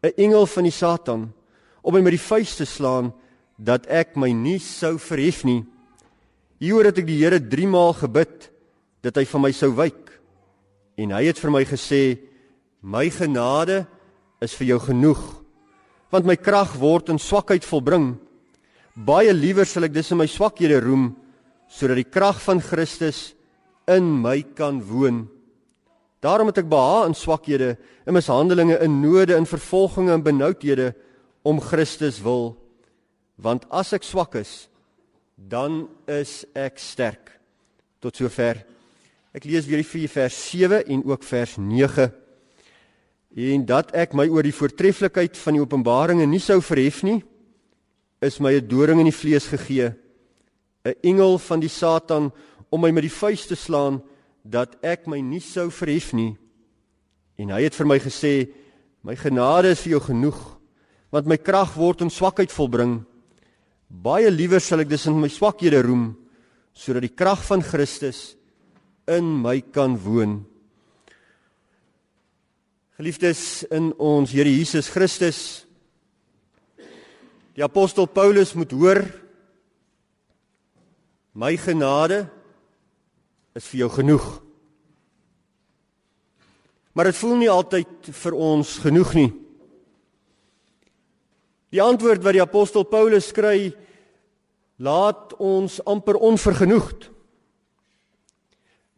'n 0.03 0.15
engel 0.17 0.47
van 0.47 0.65
die 0.65 0.79
Satan, 0.79 1.33
om 1.83 1.95
my 1.95 2.01
met 2.01 2.13
die 2.13 2.27
vuis 2.31 2.57
te 2.57 2.65
slaan 2.65 3.13
dat 3.59 3.87
ek 3.87 4.17
my 4.17 4.31
nie 4.33 4.59
sou 4.59 4.99
verhef 4.99 5.45
nie. 5.45 5.65
Hieroor 6.61 6.85
het 6.85 6.99
ek 6.99 7.07
die 7.07 7.19
Here 7.19 7.41
3 7.41 7.67
maal 7.67 7.93
gebid 7.95 8.51
dat 9.03 9.17
hy 9.17 9.25
van 9.25 9.41
my 9.41 9.53
sou 9.53 9.71
wyk. 9.75 10.11
En 10.97 11.11
hy 11.11 11.25
het 11.25 11.39
vir 11.39 11.51
my 11.51 11.65
gesê: 11.65 12.30
My 12.81 13.11
genade 13.13 13.85
is 14.41 14.55
vir 14.57 14.73
jou 14.73 14.79
genoeg, 14.89 15.21
want 16.11 16.25
my 16.27 16.37
krag 16.41 16.73
word 16.81 17.11
in 17.13 17.21
swakheid 17.21 17.67
volbring. 17.69 18.15
Baie 18.97 19.35
liewer 19.37 19.69
sal 19.69 19.85
ek 19.85 19.93
dis 19.95 20.11
in 20.13 20.21
my 20.21 20.27
swakhede 20.29 20.81
roem, 20.81 21.11
sodat 21.69 22.01
die 22.01 22.09
krag 22.09 22.41
van 22.43 22.63
Christus 22.65 23.35
in 23.91 24.09
my 24.23 24.41
kan 24.57 24.81
woon. 24.89 25.27
Daarom 26.25 26.51
het 26.51 26.61
ek 26.61 26.73
behaag 26.73 27.11
in 27.11 27.17
swakhede, 27.17 27.75
in 28.09 28.17
mishandelinge, 28.17 28.81
in 28.85 28.99
node, 29.01 29.37
in 29.37 29.49
vervolginge 29.49 30.17
en 30.17 30.25
benoudhede 30.25 30.93
om 31.45 31.61
Christus 31.61 32.21
wil. 32.25 32.57
want 33.41 33.65
as 33.73 33.95
ek 33.97 34.05
swak 34.05 34.35
is, 34.37 34.69
dan 35.37 35.87
is 36.05 36.45
ek 36.53 36.77
sterk. 36.77 37.31
Tot 38.05 38.17
sover. 38.17 38.61
Ek 39.33 39.47
lees 39.49 39.65
weer 39.65 39.81
die 39.81 40.09
vers 40.09 40.37
7 40.51 40.85
en 40.85 41.05
ook 41.09 41.25
vers 41.25 41.57
9. 41.57 42.11
En 43.37 43.63
dat 43.67 43.93
ek 43.95 44.15
my 44.19 44.27
oor 44.27 44.43
die 44.43 44.55
voortreffelikheid 44.55 45.39
van 45.39 45.55
die 45.55 45.63
openbaringe 45.63 46.27
nie 46.27 46.43
sou 46.43 46.59
verhef 46.63 47.05
nie, 47.07 47.21
is 48.21 48.41
my 48.41 48.53
'n 48.53 48.69
doring 48.69 48.99
in 48.99 49.07
die 49.07 49.21
vlees 49.23 49.47
gegee, 49.47 49.95
'n 50.85 50.95
engel 51.03 51.39
van 51.39 51.61
die 51.61 51.69
Satan 51.69 52.33
om 52.71 52.81
my 52.81 52.91
met 52.91 53.03
die 53.03 53.19
vuis 53.21 53.47
te 53.47 53.55
slaan 53.55 54.03
dat 54.45 54.77
ek 54.83 55.07
my 55.07 55.21
nie 55.21 55.41
sou 55.41 55.71
verhef 55.71 56.13
nie. 56.13 56.37
En 57.39 57.51
hy 57.51 57.63
het 57.63 57.75
vir 57.75 57.87
my 57.87 57.99
gesê: 57.99 58.53
"My 59.03 59.15
genade 59.17 59.71
is 59.71 59.81
vir 59.81 59.93
jou 59.93 60.01
genoeg, 60.01 60.59
want 61.11 61.27
my 61.27 61.37
krag 61.37 61.75
word 61.77 62.01
in 62.01 62.11
swakheid 62.11 62.53
volbring. 62.53 63.05
Baie 63.89 64.31
liewer 64.31 64.61
sal 64.61 64.81
ek 64.81 64.89
dus 64.89 65.07
in 65.07 65.21
my 65.21 65.29
swakhede 65.29 65.83
roem, 65.83 66.17
sodat 66.75 67.03
die 67.03 67.15
krag 67.17 67.43
van 67.45 67.63
Christus 67.63 68.37
in 69.07 69.43
my 69.43 69.61
kan 69.61 69.97
woon." 69.97 70.50
Geliefdes 73.01 73.63
in 73.73 73.95
ons 73.97 74.29
Here 74.29 74.45
Jesus 74.45 74.91
Christus. 74.93 75.39
Die 77.57 77.65
apostel 77.65 78.05
Paulus 78.05 78.53
moet 78.53 78.75
hoor: 78.77 79.01
"My 81.33 81.57
genade 81.57 82.29
is 83.57 83.65
vir 83.73 83.79
jou 83.87 83.89
genoeg. 83.97 84.43
Maar 86.93 87.09
dit 87.09 87.21
voel 87.23 87.37
nie 87.41 87.49
altyd 87.49 88.13
vir 88.21 88.37
ons 88.37 88.77
genoeg 88.85 89.15
nie. 89.17 89.33
Die 91.73 91.81
antwoord 91.81 92.21
wat 92.21 92.37
die 92.37 92.45
apostel 92.45 92.85
Paulus 92.85 93.33
skry 93.33 93.73
laat 94.77 95.39
ons 95.41 95.81
amper 95.89 96.21
onvergenoegd. 96.21 97.09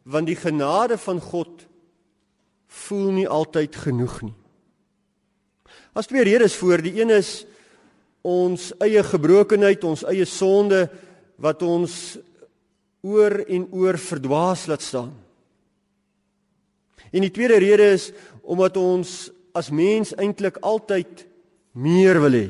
Want 0.03 0.27
die 0.27 0.43
genade 0.43 0.99
van 0.99 1.21
God 1.21 1.69
voel 2.73 3.11
nie 3.13 3.29
altyd 3.29 3.77
genoeg 3.77 4.21
nie. 4.23 4.35
As 5.93 6.09
twee 6.09 6.25
redes 6.25 6.57
voor, 6.57 6.81
die 6.81 6.95
een 7.01 7.13
is 7.13 7.45
ons 8.23 8.71
eie 8.81 9.03
gebrokenheid, 9.05 9.85
ons 9.85 10.05
eie 10.09 10.25
sonde 10.25 10.87
wat 11.43 11.63
ons 11.67 12.17
oor 13.03 13.43
en 13.51 13.67
oor 13.75 13.99
verdwaas 13.99 14.67
laat 14.71 14.83
staan. 14.83 15.13
En 17.13 17.21
die 17.21 17.33
tweede 17.35 17.59
rede 17.61 17.91
is 17.93 18.11
omdat 18.43 18.79
ons 18.81 19.31
as 19.53 19.69
mens 19.75 20.15
eintlik 20.17 20.57
altyd 20.65 21.27
meer 21.77 22.21
wil 22.23 22.37
hê. 22.37 22.49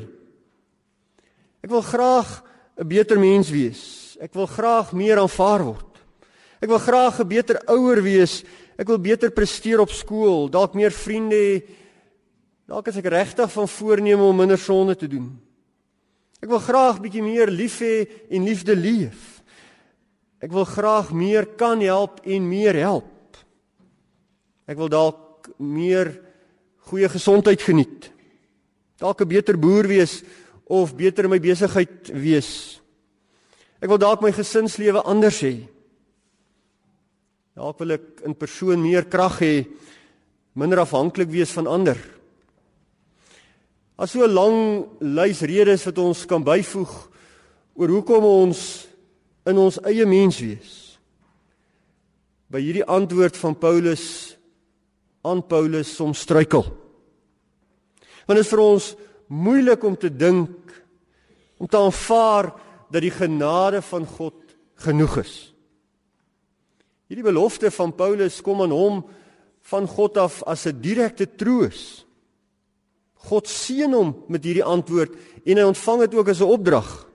Ek 1.63 1.71
wil 1.71 1.83
graag 1.83 2.43
'n 2.79 2.87
beter 2.87 3.19
mens 3.19 3.49
wees. 3.49 4.17
Ek 4.19 4.33
wil 4.33 4.47
graag 4.47 4.93
meer 4.93 5.19
aanvaar 5.19 5.63
word. 5.63 5.93
Ek 6.61 6.69
wil 6.69 6.79
graag 6.79 7.19
'n 7.19 7.27
beter 7.27 7.59
ouer 7.67 8.01
wees. 8.01 8.43
Ek 8.83 8.89
wil 8.91 8.99
beter 8.99 9.31
presteer 9.31 9.79
op 9.79 9.93
skool, 9.95 10.49
dalk 10.51 10.73
meer 10.75 10.91
vriende 10.91 11.37
hê. 11.39 11.51
Dalk 12.67 12.89
as 12.91 12.97
ek 12.99 13.07
regtig 13.13 13.47
van 13.53 13.69
voorneme 13.71 14.25
om 14.27 14.35
minder 14.35 14.59
sonde 14.59 14.97
te 14.99 15.07
doen. 15.07 15.29
Ek 16.43 16.49
wil 16.51 16.59
graag 16.59 16.99
bietjie 16.99 17.23
meer 17.23 17.47
lief 17.47 17.77
hê 17.79 18.03
en 18.27 18.43
liefde 18.43 18.75
leef. 18.75 19.39
Ek 20.43 20.51
wil 20.51 20.67
graag 20.67 21.13
meer 21.15 21.47
kan 21.55 21.79
help 21.79 22.19
en 22.27 22.49
meer 22.49 22.75
help. 22.83 23.39
Ek 24.67 24.75
wil 24.75 24.91
dalk 24.91 25.47
meer 25.55 26.11
goeie 26.89 27.07
gesondheid 27.07 27.63
geniet. 27.63 28.11
Dalk 28.99 29.21
'n 29.21 29.31
beter 29.31 29.55
boer 29.55 29.87
wees 29.87 30.23
of 30.67 30.95
beter 30.95 31.23
in 31.23 31.31
my 31.31 31.39
besigheid 31.39 32.11
wees. 32.11 32.81
Ek 33.79 33.87
wil 33.87 33.97
dalk 33.97 34.21
my 34.21 34.31
gesinslewe 34.31 34.99
anders 35.03 35.39
hê. 35.39 35.71
Dalk 37.53 37.77
wil 37.83 37.93
ek 37.99 38.23
in 38.25 38.33
persoon 38.33 38.81
meer 38.81 39.05
krag 39.05 39.37
hê, 39.43 39.53
minder 40.57 40.81
afhanklik 40.81 41.29
wees 41.29 41.53
van 41.53 41.69
ander. 41.69 41.97
As 43.97 44.11
so 44.11 44.25
'n 44.25 44.33
lang 44.33 44.89
lys 44.99 45.41
redes 45.41 45.85
wat 45.85 45.97
ons 45.97 46.25
kan 46.25 46.43
byvoeg 46.43 46.93
oor 47.75 47.89
hoekom 47.89 48.23
ons 48.23 48.87
in 49.45 49.57
ons 49.57 49.77
eie 49.85 50.05
mens 50.05 50.39
wees. 50.39 50.97
By 52.49 52.59
hierdie 52.59 52.85
antwoord 52.85 53.37
van 53.37 53.55
Paulus 53.55 54.35
aan 55.23 55.41
Paulus 55.47 55.95
soms 55.95 56.19
struikel. 56.19 56.63
Want 58.25 58.37
dit 58.37 58.45
is 58.45 58.51
vir 58.51 58.59
ons 58.59 58.95
moeilik 59.27 59.83
om 59.83 59.95
te 59.95 60.09
dink 60.09 60.51
om 61.57 61.67
te 61.67 61.77
aanvaar 61.77 62.53
dat 62.91 63.01
die 63.01 63.13
genade 63.13 63.81
van 63.81 64.05
God 64.05 64.35
genoeg 64.75 65.17
is. 65.17 65.52
Hierdie 67.13 67.29
belofte 67.29 67.69
van 67.69 67.91
Paulus 67.93 68.39
kom 68.41 68.63
aan 68.63 68.71
hom 68.73 69.03
van 69.69 69.85
God 69.85 70.15
af 70.17 70.39
as 70.49 70.65
'n 70.65 70.81
direkte 70.81 71.27
troos. 71.29 72.07
God 73.29 73.45
seën 73.45 73.93
hom 73.93 74.23
met 74.27 74.43
hierdie 74.43 74.65
antwoord 74.65 75.13
en 75.45 75.57
hy 75.57 75.63
ontvang 75.63 75.99
dit 75.99 76.15
ook 76.15 76.27
as 76.27 76.41
'n 76.41 76.49
opdrag. 76.49 77.05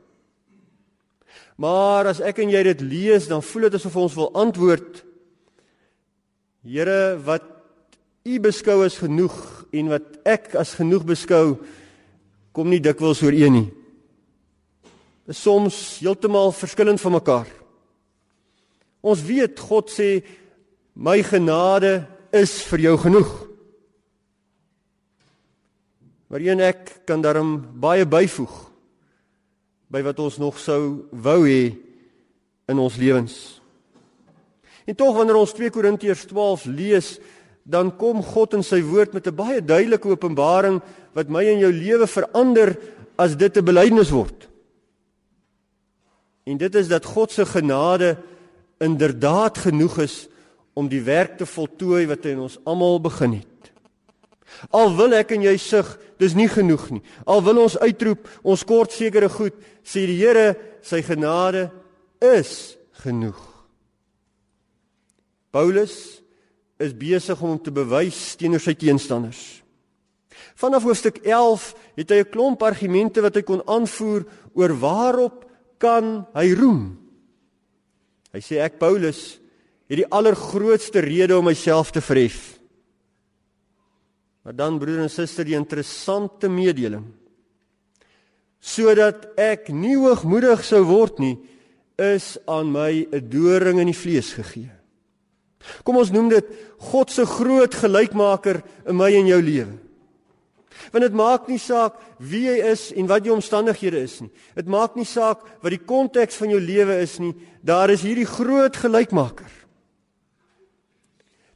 Maar 1.56 2.06
as 2.06 2.20
ek 2.20 2.38
en 2.38 2.50
jy 2.50 2.62
dit 2.62 2.80
lees, 2.80 3.26
dan 3.26 3.42
voel 3.42 3.62
dit 3.62 3.74
asof 3.74 3.96
ons 3.96 4.14
wil 4.14 4.32
antwoord 4.34 5.04
Here, 6.62 7.18
wat 7.24 7.42
U 8.24 8.38
beskou 8.38 8.84
as 8.84 8.98
genoeg 8.98 9.66
en 9.72 9.88
wat 9.88 10.18
ek 10.24 10.54
as 10.54 10.74
genoeg 10.74 11.04
beskou, 11.04 11.58
kom 12.52 12.68
nie 12.68 12.80
dikwels 12.80 13.22
ooreen 13.22 13.52
nie. 13.52 13.72
Dit 15.26 15.34
is 15.34 15.42
soms 15.42 15.98
heeltemal 15.98 16.52
verskillend 16.52 17.00
van 17.00 17.12
mekaar. 17.12 17.57
Ons 19.00 19.22
weet 19.22 19.58
God 19.60 19.90
sê 19.90 20.22
my 20.94 21.22
genade 21.22 22.06
is 22.34 22.58
vir 22.68 22.88
jou 22.88 22.96
genoeg. 22.98 23.30
Maar 26.28 26.44
een 26.44 26.60
ek 26.60 27.06
kan 27.08 27.22
daarom 27.24 27.56
baie 27.80 28.04
byvoeg 28.04 28.56
by 29.88 30.02
wat 30.04 30.18
ons 30.20 30.36
nog 30.42 30.58
sou 30.60 31.08
wou 31.10 31.40
hê 31.46 31.72
in 32.68 32.82
ons 32.82 32.98
lewens. 33.00 33.58
En 34.88 34.96
tog 34.96 35.16
wanneer 35.16 35.38
ons 35.40 35.54
2 35.56 35.72
Korintiërs 35.72 36.26
12 36.28 36.66
lees, 36.68 37.08
dan 37.68 37.90
kom 37.96 38.20
God 38.24 38.56
in 38.56 38.64
sy 38.64 38.80
woord 38.84 39.12
met 39.12 39.26
'n 39.28 39.36
baie 39.36 39.60
duidelike 39.60 40.08
openbaring 40.08 40.80
wat 41.12 41.28
my 41.28 41.44
en 41.44 41.60
jou 41.60 41.72
lewe 41.72 42.06
verander 42.06 42.76
as 43.16 43.36
dit 43.36 43.56
'n 43.56 43.64
belydenis 43.64 44.10
word. 44.10 44.48
En 46.44 46.56
dit 46.56 46.74
is 46.74 46.88
dat 46.88 47.04
God 47.04 47.30
se 47.30 47.44
genade 47.44 48.16
inderdaad 48.78 49.58
genoeg 49.58 49.98
is 50.04 50.16
om 50.78 50.88
die 50.88 51.02
werk 51.02 51.38
te 51.38 51.46
voltooi 51.46 52.06
wat 52.06 52.24
hy 52.24 52.36
in 52.36 52.44
ons 52.46 52.58
almal 52.68 53.00
begin 53.02 53.40
het. 53.40 53.72
Al 54.74 54.94
wil 54.96 55.14
ek 55.18 55.34
en 55.36 55.44
jy 55.44 55.56
sug, 55.60 55.88
dis 56.18 56.34
nie 56.38 56.48
genoeg 56.50 56.88
nie. 56.90 57.02
Al 57.26 57.42
wil 57.46 57.62
ons 57.64 57.78
uitroep, 57.78 58.26
ons 58.42 58.64
kort 58.66 58.94
sekere 58.94 59.28
goed, 59.30 59.54
sê 59.84 60.06
die 60.08 60.18
Here, 60.18 60.54
sy 60.82 61.02
genade 61.06 61.68
is 62.22 62.78
genoeg. 63.02 63.38
Paulus 65.54 65.94
is 66.78 66.94
besig 66.94 67.40
om 67.42 67.58
te 67.58 67.74
bewys 67.74 68.36
teenoor 68.38 68.62
sy 68.62 68.74
teenstanders. 68.78 69.42
Vanaf 70.58 70.86
hoofstuk 70.86 71.20
11 71.26 71.72
het 71.98 72.10
hy 72.10 72.18
'n 72.22 72.30
klomp 72.30 72.62
argumente 72.62 73.22
wat 73.22 73.34
hy 73.34 73.42
kon 73.42 73.62
aanvoer 73.66 74.26
oor 74.54 74.72
waarop 74.78 75.46
kan 75.78 76.26
hy 76.34 76.54
roem. 76.54 77.07
Hy 78.34 78.40
sê 78.44 78.60
ek 78.60 78.78
Paulus 78.80 79.38
het 79.88 80.00
die 80.02 80.08
allergrootste 80.12 81.00
rede 81.04 81.36
om 81.38 81.48
myself 81.48 81.92
te 81.94 82.02
verhef. 82.04 82.58
Maar 84.44 84.56
dan 84.56 84.78
broer 84.80 85.02
en 85.04 85.12
suster, 85.12 85.44
die 85.44 85.56
interessante 85.56 86.48
mededeling. 86.48 87.06
Sodat 88.60 89.30
ek 89.38 89.70
nie 89.72 89.96
hoogmoedig 89.96 90.64
sou 90.66 90.82
word 90.88 91.20
nie, 91.22 91.36
is 91.98 92.36
aan 92.46 92.70
my 92.72 93.06
'n 93.10 93.28
doring 93.28 93.80
in 93.80 93.90
die 93.90 93.96
vlees 93.96 94.32
gegee. 94.32 94.70
Kom 95.82 95.96
ons 95.96 96.10
noem 96.10 96.28
dit 96.28 96.46
God 96.78 97.10
se 97.10 97.26
groot 97.26 97.74
gelykmaker 97.74 98.62
in 98.86 98.96
my 98.96 99.10
en 99.12 99.26
jou 99.26 99.42
lewe. 99.42 99.87
Want 100.92 101.04
dit 101.04 101.14
maak 101.14 101.48
nie 101.48 101.58
saak 101.58 101.98
wie 102.18 102.46
jy 102.46 102.56
is 102.70 102.88
en 102.92 103.06
wat 103.06 103.24
jou 103.24 103.34
omstandighede 103.34 104.00
is 104.00 104.20
nie. 104.20 104.30
Dit 104.54 104.66
maak 104.66 104.96
nie 104.96 105.06
saak 105.08 105.44
wat 105.62 105.70
die 105.70 105.84
konteks 105.84 106.36
van 106.40 106.50
jou 106.50 106.60
lewe 106.60 107.00
is 107.02 107.18
nie. 107.18 107.34
Daar 107.62 107.90
is 107.90 108.02
hierdie 108.02 108.28
groot 108.28 108.76
gelykmaker 108.76 109.54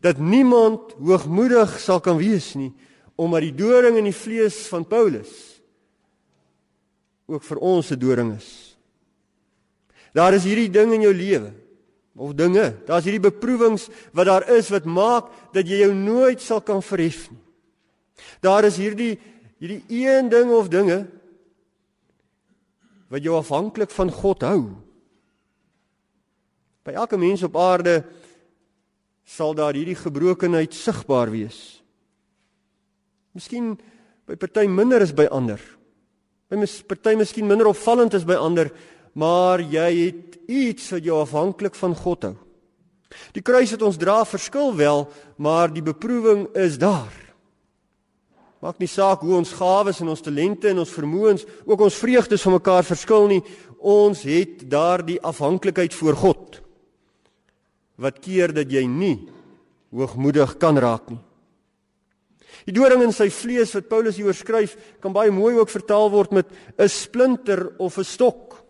dat 0.03 0.19
niemand 0.19 0.97
hoogmoedig 0.99 1.77
sal 1.79 2.01
kan 2.03 2.19
wees 2.19 2.53
nie 2.59 2.73
omdat 3.23 3.45
die 3.45 3.55
doring 3.55 4.01
in 4.01 4.09
die 4.09 4.17
vlees 4.17 4.57
van 4.73 4.87
Paulus 4.89 5.31
ook 7.31 7.45
vir 7.45 7.59
ons 7.59 7.91
'n 7.93 7.99
doring 7.99 8.37
is. 8.37 8.77
Daar 10.13 10.35
is 10.35 10.45
hierdie 10.45 10.71
ding 10.71 10.93
in 10.93 11.01
jou 11.01 11.15
lewe 11.15 11.53
of 12.17 12.35
dinge, 12.35 12.75
daar's 12.87 13.05
hierdie 13.05 13.31
beproewings 13.31 13.89
wat 14.13 14.27
daar 14.27 14.49
is 14.51 14.69
wat 14.69 14.85
maak 14.85 15.31
dat 15.53 15.67
jy 15.69 15.79
jou 15.87 15.95
nooit 15.95 16.41
sal 16.41 16.61
kan 16.61 16.83
verhef 16.83 17.31
nie. 17.31 17.42
Daar 18.41 18.65
is 18.69 18.79
hierdie 18.81 19.19
hierdie 19.63 19.85
een 19.87 20.27
ding 20.27 20.51
of 20.51 20.67
dinge 20.69 21.05
wat 23.13 23.23
jou 23.23 23.37
afhanklik 23.39 23.93
van 23.95 24.11
God 24.11 24.43
hou. 24.43 24.61
By 26.83 26.97
elke 26.99 27.19
mens 27.21 27.45
op 27.47 27.57
aarde 27.61 28.01
sal 29.23 29.55
daar 29.55 29.77
hierdie 29.79 29.99
gebrokenheid 29.99 30.75
sigbaar 30.75 31.31
wees. 31.31 31.79
Miskien 33.37 33.77
by 34.27 34.35
party 34.37 34.67
minder 34.67 35.05
as 35.05 35.15
by 35.15 35.29
ander. 35.31 35.61
By 36.51 36.59
mis 36.59 36.81
party 36.83 37.15
miskien 37.21 37.47
minder 37.47 37.71
opvallend 37.71 38.17
as 38.19 38.27
by 38.29 38.37
ander, 38.41 38.73
maar 39.15 39.63
jy 39.63 39.89
het 40.09 40.39
iets 40.51 40.91
wat 40.97 41.07
jou 41.07 41.21
afhanklik 41.23 41.79
van 41.79 41.95
God 41.97 42.27
hou. 42.27 42.35
Die 43.37 43.45
kruis 43.45 43.73
wat 43.77 43.85
ons 43.85 44.01
dra 44.01 44.23
verskil 44.25 44.73
wel, 44.77 45.05
maar 45.37 45.71
die 45.73 45.85
beproewing 45.85 46.49
is 46.57 46.81
daar. 46.81 47.13
Maak 48.63 48.79
nie 48.79 48.87
saak 48.87 49.25
hoe 49.27 49.35
ons 49.41 49.57
gawes 49.59 49.99
en 50.05 50.13
ons 50.13 50.23
talente 50.23 50.71
en 50.71 50.85
ons 50.85 50.95
vermoëns, 50.95 51.43
ook 51.67 51.81
ons 51.83 51.99
vreugdes 51.99 52.45
van 52.47 52.55
mekaar 52.61 52.87
verskil 52.87 53.27
nie. 53.33 53.41
Ons 53.83 54.23
het 54.29 54.63
daardie 54.71 55.19
afhanklikheid 55.19 55.95
voor 55.99 56.19
God. 56.21 56.61
Wat 57.99 58.23
keer 58.23 58.55
dat 58.55 58.71
jy 58.71 58.85
nie 58.87 59.17
hoogmoedig 59.91 60.55
kan 60.63 60.79
raak 60.79 61.11
nie. 61.11 61.21
Die 62.63 62.75
doring 62.77 63.03
in 63.03 63.15
sy 63.15 63.27
vlees 63.35 63.73
wat 63.75 63.89
Paulus 63.91 64.21
hier 64.21 64.31
oorskryf, 64.31 64.77
kan 65.03 65.15
baie 65.15 65.33
mooi 65.35 65.57
ook 65.59 65.73
vertaal 65.73 66.13
word 66.13 66.31
met 66.31 66.47
'n 66.79 66.89
splinter 66.89 67.75
of 67.79 67.99
'n 67.99 68.05
stok. 68.05 68.63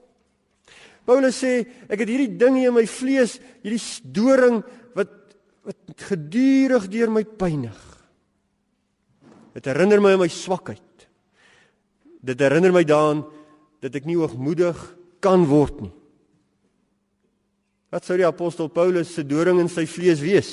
Paulus 1.04 1.36
sê, 1.36 1.66
ek 1.90 2.00
het 2.00 2.08
hierdie 2.08 2.36
ding 2.38 2.56
in 2.56 2.74
my 2.74 2.86
vlees, 2.86 3.40
hierdie 3.62 3.82
doring 4.04 4.62
wat 4.94 5.10
wat 5.64 5.76
gedurig 5.96 6.88
deur 6.88 7.10
my 7.10 7.24
pynig. 7.24 7.91
Dit 9.52 9.68
herinner 9.68 10.00
my 10.00 10.14
aan 10.14 10.22
my 10.24 10.30
swakheid. 10.32 11.06
Dit 12.22 12.40
herinner 12.40 12.72
my 12.72 12.84
daaraan 12.86 13.24
dat 13.82 13.96
ek 13.98 14.06
nie 14.06 14.16
hoogmoedig 14.16 14.78
kan 15.22 15.44
word 15.48 15.82
nie. 15.84 15.94
Wat 17.92 18.06
sou 18.06 18.16
die 18.16 18.26
apostel 18.26 18.70
Paulus 18.72 19.10
se 19.12 19.24
doring 19.26 19.60
in 19.60 19.68
sy 19.68 19.84
vlees 19.90 20.22
wees? 20.24 20.52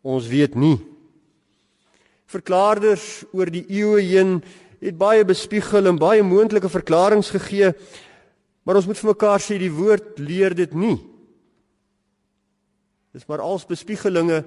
Ons 0.00 0.30
weet 0.30 0.56
nie. 0.56 0.78
Verklaarders 2.30 3.26
oor 3.36 3.50
die 3.52 3.66
eeue 3.68 4.00
heen 4.06 4.38
het 4.80 4.96
baie 4.96 5.26
bespiegel 5.28 5.90
en 5.90 6.00
baie 6.00 6.24
moontlike 6.24 6.70
verklaringe 6.72 7.26
gegee, 7.36 7.74
maar 8.64 8.78
ons 8.80 8.86
moet 8.88 8.96
vir 8.96 9.10
mekaar 9.10 9.42
sê 9.44 9.58
die 9.60 9.72
woord 9.72 10.16
leer 10.22 10.56
dit 10.56 10.72
nie. 10.72 10.96
Dis 13.12 13.26
maar 13.28 13.42
als 13.44 13.66
bespiegelinge 13.68 14.44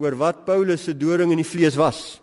oor 0.00 0.16
wat 0.16 0.44
Paulus 0.44 0.84
se 0.84 0.96
doring 0.96 1.32
in 1.32 1.42
die 1.42 1.46
vlees 1.46 1.76
was. 1.76 2.20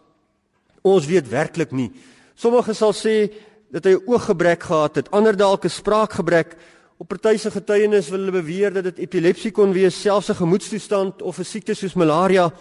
Ons 0.82 1.06
weet 1.06 1.30
werklik 1.30 1.72
nie. 1.72 1.92
Sommige 2.36 2.74
sal 2.74 2.94
sê 2.94 3.30
dat 3.72 3.86
hy 3.86 3.94
'n 3.94 4.04
ooggebrek 4.08 4.63
gehad 4.63 4.96
het, 4.96 5.12
ander 5.12 5.36
dalk 5.36 5.66
'n 5.66 5.70
spraakgebrek. 5.70 6.58
Op 6.98 7.08
party 7.08 7.38
se 7.38 7.52
getuienis 7.52 8.10
wil 8.10 8.20
hulle 8.20 8.42
beweer 8.42 8.74
dat 8.74 8.84
dit 8.84 8.98
epilepsie 8.98 9.52
kon 9.52 9.74
wees, 9.74 10.02
selfs 10.02 10.30
'n 10.30 10.42
gemoedstoestand 10.42 11.22
of 11.22 11.40
'n 11.40 11.44
siekte 11.44 11.74
soos 11.74 11.94
malaria. 11.94 12.52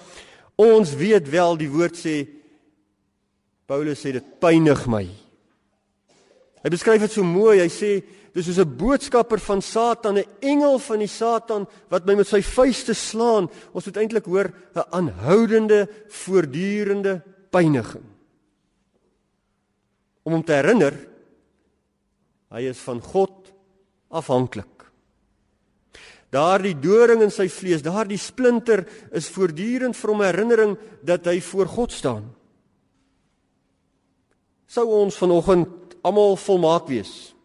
Ons 0.57 0.95
weet 0.95 1.31
wel 1.31 1.57
die 1.57 1.71
woord 1.71 1.97
sê 1.97 2.27
Paulus 3.67 4.01
sê 4.01 4.13
dit 4.13 4.25
pynig 4.41 4.87
my. 4.87 5.09
Hy 6.63 6.69
beskryf 6.71 7.01
dit 7.01 7.13
so 7.13 7.23
mooi. 7.23 7.61
Hy 7.61 7.69
sê 7.69 8.03
dis 8.37 8.45
soos 8.45 8.61
'n 8.61 8.77
boodskapper 8.77 9.41
van 9.41 9.63
Satan, 9.63 10.19
'n 10.19 10.29
engel 10.41 10.79
van 10.79 10.99
die 10.99 11.09
Satan 11.09 11.67
wat 11.89 12.05
my 12.05 12.15
met 12.15 12.29
sy 12.29 12.43
vuiste 12.43 12.95
slaan. 12.95 13.49
Ons 13.73 13.87
moet 13.87 13.97
eintlik 13.97 14.27
hoor 14.27 14.53
'n 14.75 14.85
aanhoudende, 14.91 15.89
voortdurende 16.09 17.23
pyniging. 17.51 18.05
Om 20.23 20.33
hom 20.33 20.45
te 20.45 20.53
herinner 20.53 20.95
hy 22.51 22.63
is 22.69 22.79
van 22.79 23.01
God 23.01 23.53
afhanklik. 24.09 24.77
Daardie 26.31 26.75
doring 26.79 27.23
in 27.23 27.31
sy 27.31 27.49
vlees, 27.49 27.83
daardie 27.83 28.19
splinter 28.19 28.87
is 29.13 29.29
voortdurend 29.29 29.97
vir 29.97 30.11
hom 30.11 30.21
herinnering 30.21 30.79
dat 31.03 31.25
hy 31.25 31.41
voor 31.41 31.67
God 31.67 31.93
staan. 31.93 32.35
Sou 34.67 34.87
ons 34.87 35.17
vanoggend 35.17 35.97
almal 36.03 36.37
volmaak 36.37 36.89
wees, 36.89 37.36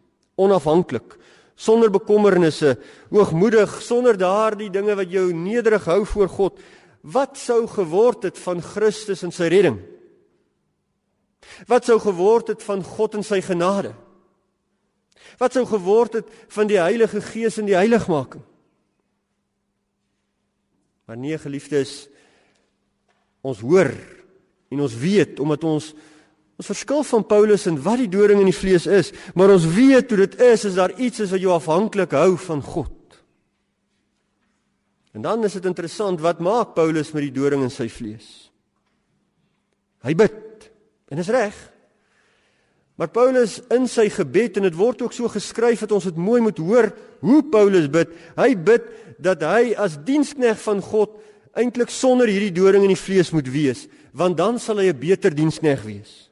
onafhanklik, 0.42 1.18
sonder 1.56 1.92
bekommernisse, 1.94 2.76
hoogmoedig, 3.12 3.78
sonder 3.86 4.18
daardie 4.18 4.72
dinge 4.74 4.96
wat 4.98 5.12
jou 5.14 5.30
nederig 5.36 5.86
hou 5.86 6.02
voor 6.10 6.30
God, 6.30 6.62
wat 7.02 7.38
sou 7.38 7.66
geword 7.70 8.30
het 8.30 8.38
van 8.42 8.62
Christus 8.62 9.24
en 9.26 9.34
sy 9.34 9.50
redding? 9.54 9.80
Wat 11.70 11.86
sou 11.86 11.98
geword 12.02 12.54
het 12.54 12.64
van 12.64 12.84
God 12.86 13.18
en 13.18 13.26
sy 13.26 13.42
genade? 13.46 13.94
Wat 15.42 15.54
sou 15.54 15.66
geword 15.66 16.20
het 16.22 16.30
van 16.54 16.70
die 16.70 16.80
Heilige 16.82 17.22
Gees 17.22 17.58
en 17.58 17.70
die 17.70 17.78
heiligmaking? 17.78 18.44
Maar 21.10 21.18
nee 21.18 21.38
geliefdes, 21.38 22.06
ons 23.42 23.60
hoor 23.66 23.90
en 24.72 24.84
ons 24.86 24.94
weet 24.96 25.42
omdat 25.44 25.66
ons 25.68 25.92
ons 26.62 26.70
verskil 26.70 27.02
van 27.10 27.24
Paulus 27.26 27.66
en 27.66 27.80
wat 27.82 27.98
die 28.04 28.12
doring 28.12 28.44
in 28.44 28.52
die 28.52 28.56
vlees 28.56 28.86
is, 28.86 29.10
maar 29.34 29.50
ons 29.50 29.66
weet 29.66 30.14
hoe 30.14 30.20
dit 30.28 30.36
is 30.46 30.68
as 30.70 30.78
daar 30.78 30.94
iets 31.02 31.24
is 31.26 31.34
wat 31.34 31.42
jou 31.42 31.56
afhanklik 31.56 32.14
hou 32.14 32.36
van 32.38 32.62
God. 32.62 32.94
En 35.18 35.26
dan 35.26 35.42
is 35.44 35.58
dit 35.58 35.66
interessant 35.66 36.22
wat 36.22 36.40
maak 36.40 36.76
Paulus 36.78 37.10
met 37.16 37.26
die 37.26 37.34
doring 37.34 37.66
in 37.66 37.74
sy 37.74 37.90
vlees? 37.92 38.30
Hy 40.06 40.14
bid. 40.18 40.70
En 41.12 41.20
dis 41.20 41.34
reg. 41.34 41.58
Maar 43.02 43.10
Paulus 43.12 43.58
in 43.74 43.90
sy 43.90 44.06
gebed 44.14 44.62
en 44.62 44.70
dit 44.70 44.78
word 44.78 45.02
ook 45.02 45.18
so 45.18 45.28
geskryf 45.34 45.82
dat 45.84 45.98
ons 45.98 46.08
dit 46.08 46.22
mooi 46.22 46.40
moet 46.46 46.62
hoor 46.62 46.92
hoe 47.26 47.42
Paulus 47.52 47.90
bid. 47.92 48.14
Hy 48.38 48.54
bid 48.54 48.86
dat 49.22 49.42
hy 49.50 49.74
as 49.82 49.98
dienskneg 50.06 50.62
van 50.62 50.80
God 50.86 51.18
eintlik 51.58 51.90
sonder 51.92 52.30
hierdie 52.30 52.54
doring 52.54 52.86
in 52.86 52.94
die 52.94 53.02
vlees 53.02 53.34
moet 53.34 53.50
wees, 53.52 53.88
want 54.14 54.38
dan 54.38 54.62
sal 54.62 54.78
hy 54.78 54.94
'n 54.94 55.00
beter 55.00 55.34
dienskneg 55.34 55.82
wees. 55.84 56.31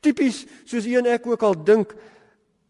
Tipies 0.00 0.44
soos 0.64 0.86
u 0.86 0.96
en 1.00 1.06
ek 1.06 1.26
ook 1.26 1.42
al 1.42 1.56
dink, 1.64 1.94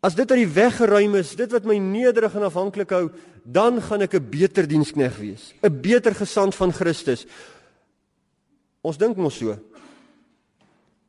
as 0.01 0.15
dit 0.17 0.31
uit 0.31 0.43
die 0.45 0.55
weg 0.55 0.77
geruim 0.77 1.15
is, 1.21 1.35
dit 1.37 1.51
wat 1.53 1.67
my 1.69 1.77
nederig 1.77 2.35
en 2.35 2.47
afhanklik 2.49 2.91
hou, 2.91 3.11
dan 3.45 3.81
gaan 3.83 4.03
ek 4.03 4.15
'n 4.15 4.31
beter 4.31 4.67
dienskneg 4.67 5.17
wees, 5.19 5.55
'n 5.63 5.81
beter 5.81 6.15
gesant 6.15 6.55
van 6.55 6.73
Christus. 6.73 7.27
Ons 8.83 8.97
dink 8.97 9.17
mos 9.17 9.37
so. 9.37 9.59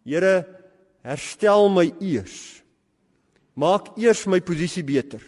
Here 0.03 0.45
herstel 1.03 1.69
my 1.69 1.93
eers. 2.01 2.61
Maak 3.55 3.97
eers 3.97 4.25
my 4.27 4.39
posisie 4.39 4.83
beter. 4.83 5.21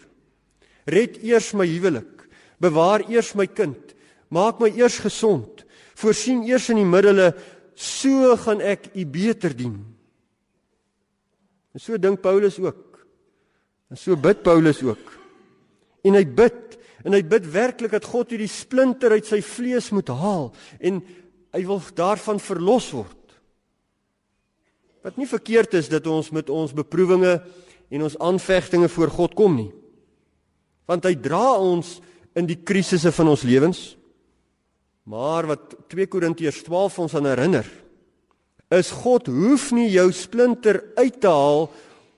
Red 0.86 1.22
eers 1.22 1.52
my 1.54 1.66
huwelik. 1.66 2.28
Bewaar 2.60 3.04
eers 3.08 3.34
my 3.34 3.46
kind. 3.46 3.94
Maak 4.28 4.60
my 4.60 4.68
eers 4.68 4.98
gesond. 4.98 5.64
Voorsien 5.94 6.42
eers 6.42 6.68
in 6.70 6.76
die 6.76 6.88
middele 6.88 7.34
so 7.74 8.36
gaan 8.36 8.60
ek 8.60 8.90
u 8.94 9.04
beter 9.06 9.54
dien. 9.56 9.93
En 11.74 11.82
so 11.82 11.98
dink 11.98 12.22
Paulus 12.22 12.58
ook. 12.62 13.00
En 13.90 13.98
so 13.98 14.16
bid 14.16 14.42
Paulus 14.46 14.80
ook. 14.82 15.12
En 16.06 16.16
hy 16.18 16.24
bid 16.24 16.78
en 17.04 17.12
hy 17.12 17.20
bid 17.28 17.44
werklik 17.52 17.92
dat 17.92 18.06
God 18.08 18.30
hierdie 18.32 18.48
splinter 18.48 19.12
uit 19.12 19.26
sy 19.28 19.42
vlees 19.44 19.90
moet 19.92 20.08
haal 20.08 20.46
en 20.80 21.02
hy 21.52 21.60
wil 21.68 21.82
daarvan 21.96 22.40
verlos 22.40 22.86
word. 22.96 23.34
Wat 25.04 25.18
nie 25.20 25.28
verkeerd 25.28 25.76
is 25.76 25.90
dat 25.92 26.06
ons 26.08 26.30
met 26.32 26.48
ons 26.48 26.72
beproewinge 26.72 27.34
en 27.92 28.06
ons 28.06 28.16
aanvegtinge 28.24 28.88
voor 28.88 29.12
God 29.12 29.36
kom 29.36 29.58
nie. 29.58 29.68
Want 30.88 31.04
hy 31.04 31.12
dra 31.20 31.58
ons 31.60 31.98
in 32.34 32.48
die 32.48 32.62
krisisse 32.64 33.12
van 33.12 33.30
ons 33.34 33.44
lewens. 33.44 33.82
Maar 35.04 35.50
wat 35.52 35.76
2 35.92 36.08
Korintiërs 36.08 36.62
12 36.64 36.98
ons 37.04 37.16
aan 37.20 37.28
herinner, 37.28 37.68
is 38.76 38.92
God 38.92 39.28
hoef 39.30 39.70
nie 39.74 39.88
jou 39.92 40.08
splinter 40.14 40.82
uit 40.98 41.20
te 41.20 41.30
haal 41.30 41.68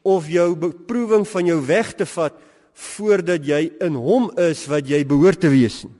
of 0.06 0.28
jou 0.30 0.50
beproewing 0.58 1.26
van 1.28 1.48
jou 1.50 1.60
weg 1.66 1.92
te 1.98 2.06
vat 2.06 2.34
voordat 2.76 3.46
jy 3.46 3.62
in 3.82 3.96
hom 3.98 4.28
is 4.40 4.66
wat 4.70 4.88
jy 4.88 5.00
behoort 5.08 5.40
te 5.40 5.50
wees 5.50 5.82
nie. 5.86 5.94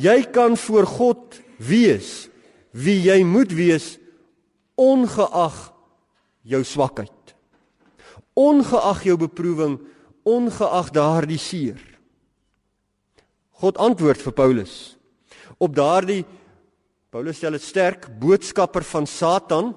Jy 0.00 0.22
kan 0.32 0.56
voor 0.56 0.86
God 0.88 1.40
wees 1.60 2.30
wie 2.72 2.96
jy 3.04 3.20
moet 3.26 3.52
wees 3.52 3.98
ongeag 4.80 5.58
jou 6.48 6.62
swakheid. 6.64 7.34
Ongeag 8.38 9.04
jou 9.04 9.16
beproewing, 9.20 9.76
ongeag 10.24 10.88
daardie 10.94 11.40
seer. 11.40 11.80
God 13.60 13.76
antwoord 13.76 14.22
vir 14.24 14.32
Paulus 14.32 14.74
op 15.60 15.74
daardie 15.76 16.22
Paulus 17.10 17.40
stel 17.40 17.56
dit 17.58 17.64
sterk 17.64 18.06
boodskapper 18.22 18.84
van 18.86 19.06
Satan 19.06 19.72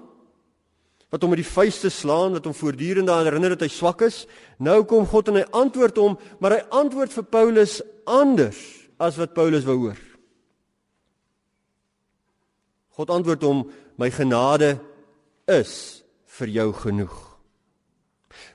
wat 1.13 1.21
hom 1.21 1.33
met 1.33 1.43
die 1.43 1.49
vuiste 1.49 1.89
slaan 1.93 2.33
wat 2.33 2.45
hom 2.45 2.55
voortdurend 2.57 3.09
daaraan 3.09 3.29
herinner 3.29 3.53
dat 3.53 3.67
hy 3.67 3.71
swak 3.73 4.01
is. 4.05 4.23
Nou 4.57 4.81
kom 4.89 5.05
God 5.09 5.29
en 5.29 5.41
hy 5.41 5.43
antwoord 5.53 5.99
hom, 6.01 6.15
maar 6.41 6.57
hy 6.57 6.63
antwoord 6.73 7.13
vir 7.13 7.27
Paulus 7.29 7.75
anders 8.09 8.57
as 9.01 9.19
wat 9.21 9.35
Paulus 9.37 9.65
wou 9.67 9.77
hoor. 9.85 9.99
God 12.97 13.13
antwoord 13.13 13.45
hom: 13.45 13.65
"My 13.97 14.09
genade 14.13 14.79
is 15.49 16.03
vir 16.39 16.49
jou 16.49 16.71
genoeg. 16.73 17.13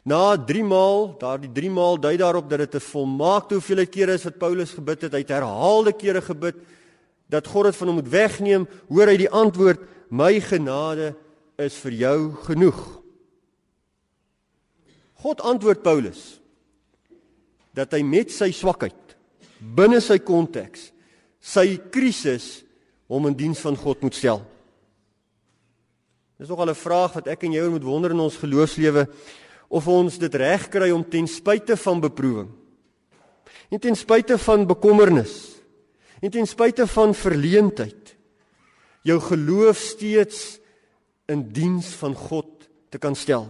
Na 0.02 0.36
3 0.36 0.64
maal, 0.64 1.14
daardie 1.18 1.50
3 1.54 1.70
maal 1.70 1.98
dui 2.00 2.16
daarop 2.18 2.48
dat 2.50 2.58
dit 2.58 2.74
'n 2.74 2.80
volmaakte 2.80 3.54
hoeveelheid 3.54 3.90
kere 3.90 4.12
is 4.12 4.24
wat 4.24 4.38
Paulus 4.38 4.74
gebid 4.74 5.02
het. 5.02 5.12
Hy 5.12 5.18
het 5.18 5.28
herhaalde 5.28 5.92
kere 5.92 6.20
gebid 6.20 6.56
dat 7.28 7.46
God 7.46 7.68
dit 7.68 7.76
van 7.76 7.90
hom 7.90 7.98
moet 8.00 8.12
wegneem. 8.12 8.66
Hoor 8.88 9.12
hy 9.12 9.16
die 9.16 9.30
antwoord: 9.30 9.80
"My 10.10 10.40
genade 10.40 11.14
is 11.56 11.74
vir 11.74 11.92
jou 11.92 12.34
genoeg." 12.48 12.98
God 15.18 15.40
antwoord 15.40 15.82
Paulus 15.82 16.40
dat 17.74 17.92
hy 17.92 18.02
met 18.02 18.30
sy 18.30 18.50
swakheid 18.50 18.94
binne 19.58 20.00
sy 20.00 20.18
konteks, 20.18 20.92
sy 21.40 21.76
krisis 21.90 22.62
hom 23.10 23.26
in 23.26 23.36
diens 23.38 23.60
van 23.62 23.76
God 23.78 24.02
moet 24.02 24.14
stel. 24.14 24.42
Dis 26.38 26.48
nogal 26.48 26.70
'n 26.70 26.74
vraag 26.74 27.14
wat 27.14 27.26
ek 27.26 27.44
en 27.44 27.52
jy 27.52 27.68
moet 27.68 27.82
wonder 27.82 28.10
in 28.10 28.20
ons 28.20 28.36
geloofslewe 28.36 29.08
of 29.68 29.88
ons 29.88 30.18
dit 30.18 30.34
reg 30.34 30.68
kry 30.70 30.90
om 30.90 31.02
ten 31.02 31.26
spyte 31.26 31.76
van 31.76 32.00
beproewing 32.00 32.48
en 33.70 33.78
ten 33.78 33.96
spyte 33.96 34.38
van 34.38 34.66
bekommernis 34.66 35.57
en 36.20 36.30
ten 36.30 36.46
spyte 36.46 36.86
van 36.90 37.14
verleentheid 37.14 38.14
jou 39.06 39.18
geloof 39.22 39.78
steeds 39.78 40.58
in 41.30 41.46
diens 41.54 41.92
van 42.00 42.16
God 42.16 42.68
te 42.92 42.98
kan 42.98 43.16
stel. 43.16 43.46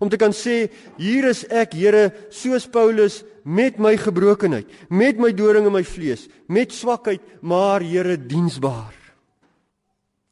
Om 0.00 0.08
te 0.08 0.18
kan 0.20 0.32
sê 0.34 0.68
hier 0.98 1.28
is 1.28 1.44
ek 1.52 1.74
Here 1.76 2.08
soos 2.32 2.66
Paulus 2.70 3.22
met 3.44 3.76
my 3.82 3.94
gebrokenheid, 4.00 4.68
met 4.88 5.20
my 5.20 5.30
doring 5.36 5.68
in 5.68 5.74
my 5.74 5.84
vlees, 5.84 6.26
met 6.48 6.72
swakheid, 6.72 7.20
maar 7.44 7.84
Here 7.84 8.16
diensbaar. 8.16 8.94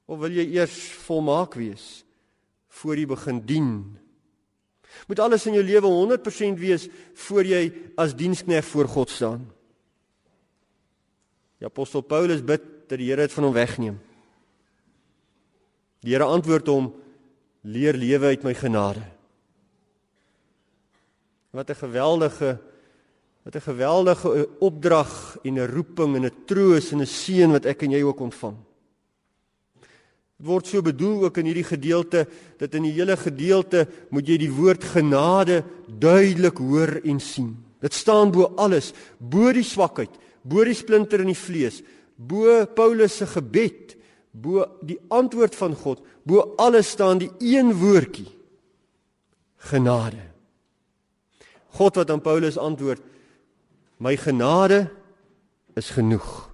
Of 0.08 0.20
wil 0.24 0.34
jy 0.34 0.46
eers 0.56 0.76
volmaak 1.06 1.56
wees 1.56 2.02
voor 2.80 2.98
jy 2.98 3.06
begin 3.08 3.42
dien? 3.46 3.72
Moet 5.08 5.22
alles 5.24 5.46
in 5.48 5.56
jou 5.56 5.64
lewe 5.64 5.88
100% 5.88 6.60
wees 6.60 6.88
voor 7.26 7.48
jy 7.48 7.62
as 8.00 8.16
diensknegt 8.16 8.68
voor 8.72 8.90
God 8.92 9.12
staan? 9.12 9.46
Die 11.62 11.68
apostel 11.68 12.02
Paulus 12.02 12.42
bid 12.42 12.64
dat 12.90 12.98
die 12.98 13.06
Here 13.06 13.22
dit 13.22 13.32
van 13.36 13.46
hom 13.46 13.54
wegneem. 13.54 14.00
Die 16.02 16.10
Here 16.10 16.26
antwoord 16.26 16.66
hom: 16.66 16.88
"Leer 17.62 17.94
lewe 17.94 18.34
uit 18.34 18.42
my 18.42 18.54
genade." 18.54 19.04
Wat 21.54 21.70
'n 21.70 21.78
geweldige 21.78 22.58
wat 23.44 23.54
'n 23.54 23.60
geweldige 23.60 24.48
opdrag 24.58 25.38
en 25.44 25.54
'n 25.54 25.70
roeping 25.70 26.16
en 26.16 26.24
'n 26.24 26.44
troos 26.46 26.90
en 26.92 27.00
'n 27.00 27.06
seën 27.06 27.50
wat 27.50 27.64
ek 27.64 27.82
en 27.82 27.90
jy 27.90 28.02
ook 28.02 28.20
ontvang 28.20 28.56
word 30.42 30.66
so 30.66 30.82
bedoel 30.82 31.28
ook 31.28 31.38
in 31.38 31.48
hierdie 31.50 31.66
gedeelte 31.66 32.24
dat 32.58 32.74
in 32.74 32.88
die 32.88 32.96
hele 32.96 33.16
gedeelte 33.16 33.86
moet 34.10 34.26
jy 34.26 34.40
die 34.42 34.50
woord 34.50 34.84
genade 34.94 35.62
duidelik 35.86 36.58
hoor 36.58 36.98
en 37.04 37.20
sien. 37.22 37.54
Dit 37.82 37.94
staan 37.94 38.32
bo 38.34 38.52
alles, 38.58 38.92
bo 39.18 39.52
die 39.54 39.66
swakheid, 39.66 40.10
bo 40.42 40.64
die 40.66 40.76
splinter 40.76 41.22
in 41.22 41.30
die 41.32 41.38
vlees, 41.38 41.80
bo 42.16 42.62
Paulus 42.76 43.16
se 43.20 43.26
gebed, 43.30 43.96
bo 44.32 44.66
die 44.82 44.98
antwoord 45.12 45.56
van 45.58 45.76
God, 45.78 46.02
bo 46.24 46.54
alles 46.60 46.92
staan 46.94 47.22
die 47.22 47.30
een 47.40 47.72
woordjie: 47.78 48.28
genade. 49.70 50.30
God 51.78 51.96
wat 52.02 52.10
aan 52.10 52.24
Paulus 52.24 52.58
antwoord: 52.60 53.00
My 54.02 54.16
genade 54.20 54.86
is 55.78 55.90
genoeg 55.94 56.52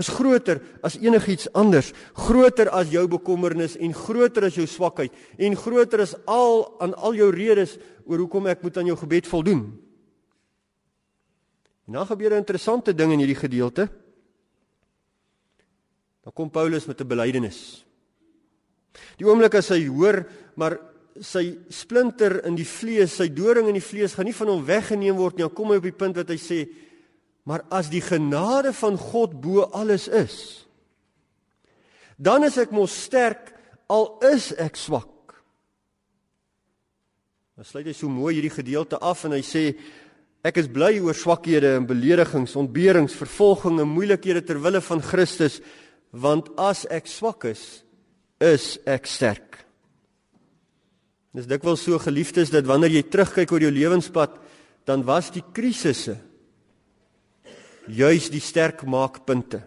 is 0.00 0.10
groter 0.12 0.60
as 0.84 0.96
enigiets 1.00 1.48
anders, 1.58 1.92
groter 2.16 2.70
as 2.72 2.90
jou 2.92 3.04
bekommernis 3.10 3.76
en 3.80 3.94
groter 3.96 4.48
as 4.48 4.56
jou 4.58 4.66
swakheid 4.68 5.14
en 5.38 5.56
groter 5.58 6.04
as 6.04 6.14
al 6.30 6.66
aan 6.82 6.94
al 6.96 7.16
jou 7.18 7.30
redes 7.34 7.76
oor 8.06 8.24
hoekom 8.24 8.48
ek 8.52 8.64
moet 8.64 8.78
aan 8.80 8.90
jou 8.90 8.98
gebed 9.04 9.28
voldoen. 9.30 9.66
En 11.86 11.92
dan 11.92 12.06
gebeur 12.06 12.32
'n 12.32 12.42
interessante 12.44 12.94
ding 12.94 13.12
in 13.12 13.18
hierdie 13.18 13.42
gedeelte. 13.48 13.88
Dan 16.22 16.32
kom 16.32 16.50
Paulus 16.50 16.86
met 16.86 17.00
'n 17.00 17.06
belydenis. 17.06 17.84
Die 19.16 19.26
oomblik 19.26 19.54
as 19.54 19.68
hy 19.68 19.86
hoor, 19.86 20.26
maar 20.54 20.78
sy 21.20 21.58
splinter 21.68 22.44
in 22.44 22.54
die 22.54 22.66
vlees, 22.66 23.16
sy 23.16 23.28
doring 23.28 23.66
in 23.66 23.74
die 23.74 23.88
vlees 23.88 24.14
gaan 24.14 24.24
nie 24.24 24.34
van 24.34 24.48
hom 24.48 24.64
weggeneem 24.64 25.16
word 25.16 25.36
nie. 25.36 25.42
Dan 25.42 25.54
kom 25.54 25.70
hy 25.70 25.76
op 25.76 25.82
die 25.82 25.92
punt 25.92 26.16
wat 26.16 26.28
hy 26.28 26.36
sê, 26.36 26.68
Maar 27.42 27.64
as 27.74 27.90
die 27.90 28.02
genade 28.02 28.70
van 28.76 28.98
God 28.98 29.34
bo 29.42 29.66
alles 29.74 30.06
is, 30.08 30.36
dan 32.16 32.46
is 32.46 32.58
ek 32.60 32.70
mos 32.74 32.94
sterk 33.08 33.50
al 33.90 34.14
is 34.30 34.52
ek 34.62 34.78
swak. 34.78 35.10
Dan 37.58 37.66
sluit 37.66 37.88
hy 37.90 37.94
so 37.96 38.10
mooi 38.10 38.36
hierdie 38.36 38.54
gedeelte 38.54 39.00
af 39.02 39.24
en 39.26 39.34
hy 39.34 39.42
sê 39.44 39.72
ek 40.42 40.58
is 40.58 40.68
bly 40.70 40.96
oor 41.00 41.14
swakhede 41.14 41.76
en 41.78 41.86
beledigings, 41.86 42.56
ontberings, 42.58 43.14
vervolgings 43.14 43.82
en 43.82 43.90
moeilikhede 43.90 44.42
ter 44.46 44.58
wille 44.62 44.82
van 44.82 45.02
Christus, 45.02 45.60
want 46.10 46.50
as 46.60 46.84
ek 46.90 47.06
swak 47.08 47.46
is, 47.48 47.82
is 48.42 48.76
ek 48.88 49.06
sterk. 49.06 49.60
Dis 51.32 51.48
dikwels 51.48 51.84
so 51.86 51.96
geliefdes 52.02 52.50
dat 52.52 52.66
wanneer 52.68 52.98
jy 52.98 53.04
terugkyk 53.08 53.54
oor 53.54 53.64
jou 53.64 53.72
lewenspad, 53.72 54.34
dan 54.84 55.04
was 55.06 55.30
die 55.32 55.44
krisisse 55.54 56.18
juis 57.88 58.28
die 58.30 58.42
sterk 58.42 58.82
maakpunte. 58.86 59.62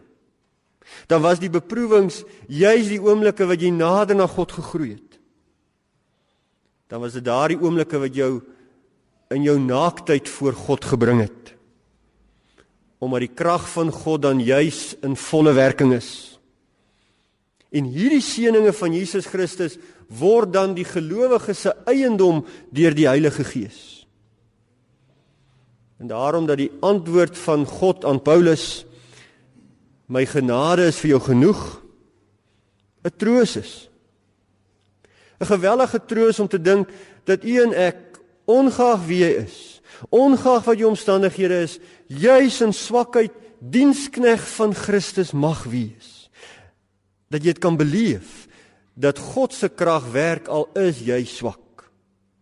Dan 1.09 1.23
was 1.23 1.41
die 1.41 1.49
beproewings 1.49 2.21
juis 2.47 2.91
die 2.91 3.01
oomblikke 3.01 3.47
wat 3.49 3.63
jy 3.63 3.71
nader 3.73 4.17
na 4.17 4.27
God 4.29 4.53
gegroei 4.55 4.93
het. 4.93 5.17
Dan 6.91 7.01
was 7.01 7.15
dit 7.17 7.25
daardie 7.25 7.57
oomblikke 7.57 7.99
wat 7.99 8.15
jou 8.15 8.43
in 9.33 9.43
jou 9.45 9.57
naaktheid 9.59 10.29
voor 10.29 10.53
God 10.53 10.85
gebring 10.85 11.23
het. 11.25 11.53
Omdat 12.99 13.25
die 13.25 13.33
krag 13.33 13.65
van 13.69 13.91
God 13.91 14.21
dan 14.21 14.43
juis 14.43 14.95
in 15.05 15.15
volle 15.15 15.53
werking 15.53 15.93
is. 15.93 16.39
En 17.75 17.89
hierdie 17.91 18.23
seënings 18.23 18.77
van 18.77 18.93
Jesus 18.95 19.27
Christus 19.27 19.77
word 20.07 20.53
dan 20.53 20.75
die 20.77 20.85
gelowige 20.87 21.53
se 21.57 21.73
eiendom 21.89 22.43
deur 22.71 22.95
die 22.95 23.07
Heilige 23.09 23.43
Gees. 23.43 24.05
En 25.99 26.07
daarom 26.11 26.45
dat 26.45 26.59
die 26.59 26.71
antwoord 26.85 27.37
van 27.37 27.65
God 27.65 28.05
aan 28.05 28.21
Paulus 28.21 28.85
my 30.05 30.25
genade 30.29 30.85
is 30.91 30.99
vir 31.01 31.15
jou 31.15 31.21
genoeg 31.31 31.81
'n 33.05 33.13
troos 33.17 33.55
is. 33.55 33.89
'n 35.39 35.45
Gewellige 35.45 35.99
troos 36.05 36.39
om 36.39 36.47
te 36.47 36.61
dink 36.61 36.89
dat 37.23 37.43
u 37.43 37.61
en 37.61 37.73
ek 37.73 38.14
ongeag 38.45 39.05
wie 39.07 39.21
jy 39.23 39.31
is, 39.45 39.57
ongeag 40.09 40.65
wat 40.67 40.79
jou 40.79 40.89
omstandighede 40.89 41.61
is, 41.65 41.79
juis 42.07 42.61
in 42.61 42.73
swakheid 42.73 43.33
dienskneg 43.59 44.41
van 44.55 44.75
Christus 44.75 45.31
mag 45.33 45.63
wees. 45.69 46.29
Dat 47.31 47.41
jy 47.41 47.55
dit 47.55 47.63
kan 47.63 47.77
beleef 47.77 48.45
dat 48.95 49.19
God 49.19 49.53
se 49.53 49.67
krag 49.69 50.07
werk 50.13 50.47
al 50.47 50.69
is 50.79 51.01
jy 51.03 51.25
swak. 51.27 51.83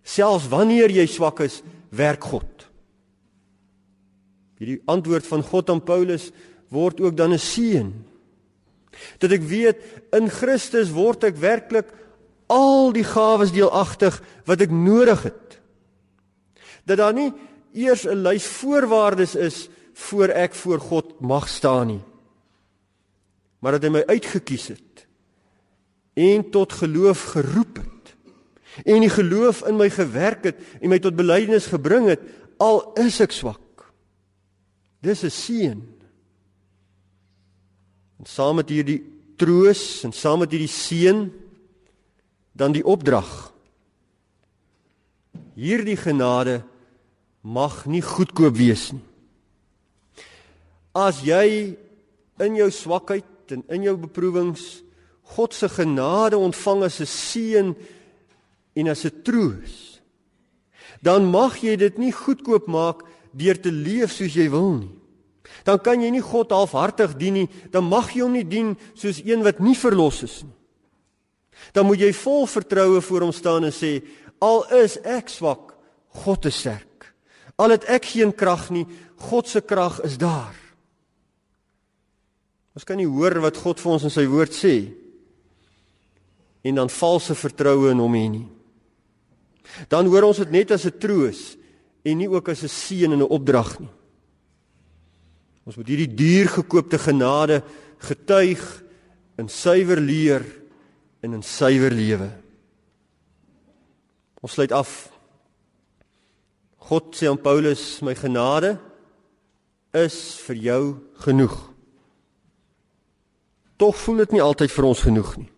Selfs 0.05 0.49
wanneer 0.51 0.91
jy 0.93 1.05
swak 1.09 1.41
is, 1.45 1.61
werk 1.89 2.25
God. 2.29 2.67
Hierdie 4.61 4.81
antwoord 4.85 5.25
van 5.27 5.43
God 5.43 5.71
aan 5.73 5.81
Paulus 5.83 6.29
word 6.73 7.01
ook 7.01 7.17
dan 7.17 7.33
'n 7.33 7.39
seën. 7.39 7.89
Dat 9.17 9.31
ek 9.31 9.41
weet 9.41 9.77
in 10.13 10.29
Christus 10.29 10.91
word 10.91 11.23
ek 11.23 11.37
werklik 11.37 11.89
al 12.47 12.91
die 12.93 13.03
gawes 13.03 13.51
deelagtig 13.51 14.21
wat 14.45 14.61
ek 14.61 14.71
nodig 14.71 15.23
het. 15.23 15.59
Dat 16.83 16.97
daar 16.97 17.13
nie 17.13 17.31
eers 17.73 18.05
'n 18.05 18.21
lys 18.21 18.45
voorwaardes 18.45 19.35
is 19.35 19.69
voor 19.93 20.27
ek 20.27 20.53
voor 20.53 20.79
God 20.79 21.19
mag 21.19 21.47
staan 21.47 21.87
nie. 21.87 22.03
Maar 23.59 23.71
dat 23.71 23.83
hy 23.83 23.89
my 23.89 24.03
uitgekies 24.05 24.67
het 24.67 25.07
en 26.13 26.49
tot 26.49 26.73
geloof 26.73 27.23
geroep 27.23 27.77
het 27.77 28.15
en 28.85 28.99
die 28.99 29.09
geloof 29.09 29.63
in 29.67 29.77
my 29.77 29.89
gewerk 29.89 30.43
het 30.43 30.59
en 30.81 30.89
my 30.89 30.99
tot 30.99 31.15
belydenis 31.15 31.69
gebring 31.71 32.07
het 32.07 32.21
al 32.57 32.93
is 33.01 33.19
ek 33.21 33.31
swak. 33.31 33.93
Dis 35.01 35.23
'n 35.23 35.29
seën. 35.29 35.79
En 38.19 38.25
saam 38.25 38.55
met 38.55 38.69
hierdie 38.69 39.03
troos 39.37 40.03
en 40.03 40.11
saam 40.11 40.39
met 40.39 40.51
hierdie 40.51 40.71
seën 40.71 41.31
dan 42.51 42.71
die 42.71 42.85
opdrag. 42.85 43.53
Hierdie 45.53 45.97
genade 45.97 46.63
mag 47.43 47.83
nie 47.85 48.01
goedkoop 48.01 48.55
wees 48.55 48.91
nie. 48.95 49.03
As 50.95 51.19
jy 51.25 51.75
in 52.43 52.57
jou 52.57 52.69
swakheid 52.71 53.51
en 53.53 53.63
in 53.73 53.85
jou 53.89 53.95
beproewings 53.99 54.81
God 55.33 55.55
se 55.55 55.69
genade 55.71 56.37
ontvang 56.37 56.83
as 56.83 56.99
'n 57.01 57.05
seën 57.05 57.75
en 58.75 58.87
as 58.87 59.05
'n 59.05 59.21
troos, 59.23 59.99
dan 61.01 61.25
mag 61.25 61.57
jy 61.57 61.75
dit 61.75 61.97
nie 61.97 62.11
goedkoop 62.11 62.67
maak 62.67 63.03
deur 63.33 63.57
te 63.57 63.71
leef 63.71 64.11
soos 64.11 64.33
jy 64.35 64.49
wil 64.49 64.77
nie. 64.77 64.91
Dan 65.63 65.79
kan 65.79 66.01
jy 66.01 66.09
nie 66.11 66.21
God 66.21 66.51
halfhartig 66.51 67.17
dien 67.17 67.33
nie, 67.33 67.49
dan 67.71 67.83
mag 67.83 68.13
jy 68.13 68.21
hom 68.21 68.33
nie 68.33 68.47
dien 68.47 68.77
soos 68.95 69.21
een 69.25 69.43
wat 69.43 69.59
nie 69.59 69.75
verlos 69.75 70.23
is 70.23 70.43
nie. 70.43 70.53
Dan 71.73 71.85
moet 71.85 71.99
jy 71.99 72.13
vol 72.13 72.45
vertroue 72.47 73.01
voor 73.01 73.21
hom 73.21 73.31
staan 73.31 73.63
en 73.63 73.71
sê 73.71 74.03
al 74.39 74.63
is 74.83 74.97
ek 75.03 75.29
swak, 75.29 75.73
God 76.07 76.45
is 76.45 76.55
sterk. 76.55 76.92
Al 77.61 77.75
het 77.75 77.85
ek 77.91 78.05
geen 78.15 78.33
krag 78.33 78.69
nie, 78.73 78.85
God 79.29 79.47
se 79.47 79.61
krag 79.61 79.99
is 80.05 80.17
daar. 80.17 80.55
Ons 82.73 82.85
kan 82.87 82.97
nie 82.97 83.09
hoor 83.09 83.37
wat 83.43 83.59
God 83.61 83.81
vir 83.81 83.91
ons 83.93 84.07
in 84.09 84.13
sy 84.13 84.25
woord 84.29 84.55
sê 84.55 84.75
en 86.63 86.79
dan 86.79 86.89
valse 86.89 87.35
vertroue 87.37 87.91
in 87.91 88.01
hom 88.01 88.15
hê 88.17 88.27
nie. 88.31 88.47
Dan 89.91 90.07
hoor 90.09 90.29
ons 90.29 90.39
dit 90.41 90.51
net 90.51 90.71
as 90.71 90.85
'n 90.85 90.97
troos 90.97 91.57
en 92.03 92.17
nie 92.17 92.27
ook 92.27 92.49
as 92.49 92.63
'n 92.63 92.67
seën 92.67 93.11
en 93.11 93.19
'n 93.19 93.29
opdrag 93.29 93.79
nie. 93.79 93.91
Ons 95.65 95.75
moet 95.75 95.87
hierdie 95.87 96.15
duur 96.15 96.47
gekoopte 96.47 96.97
genade 96.99 97.63
getuig 97.99 98.83
in 99.37 99.47
suiwer 99.47 99.99
leer 99.99 100.43
en 101.21 101.33
in 101.33 101.43
suiwer 101.43 101.91
lewe. 101.91 102.31
Ons 104.41 104.51
sluit 104.51 104.71
af. 104.71 105.12
God 106.83 107.15
sê 107.15 107.29
aan 107.31 107.39
Paulus, 107.39 108.01
my 108.03 108.11
genade 108.17 108.75
is 109.95 110.35
vir 110.43 110.59
jou 110.59 110.83
genoeg. 111.23 111.55
Tog 113.79 113.95
voel 114.01 114.23
dit 114.23 114.35
nie 114.35 114.43
altyd 114.43 114.73
vir 114.73 114.87
ons 114.89 115.03
genoeg 115.05 115.31
nie. 115.39 115.49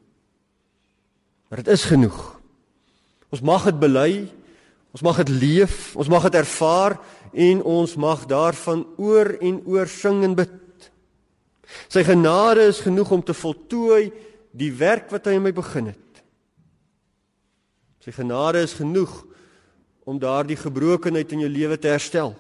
Maar 1.50 1.64
dit 1.64 1.74
is 1.74 1.88
genoeg. 1.90 2.20
Ons 3.34 3.42
mag 3.46 3.66
dit 3.68 3.82
bely, 3.82 4.12
ons 4.94 5.04
mag 5.06 5.18
dit 5.24 5.34
leef, 5.34 5.96
ons 5.98 6.10
mag 6.14 6.30
dit 6.30 6.38
ervaar 6.40 7.00
en 7.34 7.66
ons 7.74 7.98
mag 8.00 8.26
daarvan 8.30 8.86
oor 9.02 9.34
en 9.42 9.60
oor 9.66 9.90
sing 9.92 10.22
en 10.28 10.38
bid. 10.38 10.90
Sy 11.90 12.06
genade 12.06 12.70
is 12.70 12.84
genoeg 12.86 13.12
om 13.12 13.24
te 13.26 13.34
voltooi 13.34 14.12
die 14.56 14.72
werk 14.78 15.10
wat 15.12 15.26
hy 15.28 15.40
in 15.40 15.46
my 15.48 15.52
begin 15.56 15.90
het. 15.92 16.22
Sy 18.06 18.14
genade 18.14 18.62
is 18.62 18.78
genoeg 18.78 19.24
om 20.06 20.20
daardie 20.22 20.58
gebrokenheid 20.58 21.32
in 21.34 21.46
jou 21.46 21.50
lewe 21.52 21.78
te 21.82 21.90
herstel. 21.90 22.36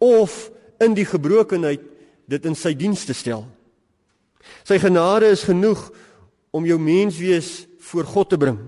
Of 0.00 0.50
in 0.82 0.96
die 0.96 1.06
gebrokenheid 1.06 1.84
dit 2.30 2.48
in 2.48 2.56
sy 2.56 2.72
diens 2.76 3.04
te 3.04 3.16
stel. 3.16 3.44
Sy 4.64 4.78
genade 4.80 5.28
is 5.32 5.44
genoeg 5.44 5.82
om 6.54 6.66
jou 6.68 6.78
menswees 6.80 7.64
voor 7.90 8.08
God 8.08 8.32
te 8.32 8.40
bring. 8.40 8.58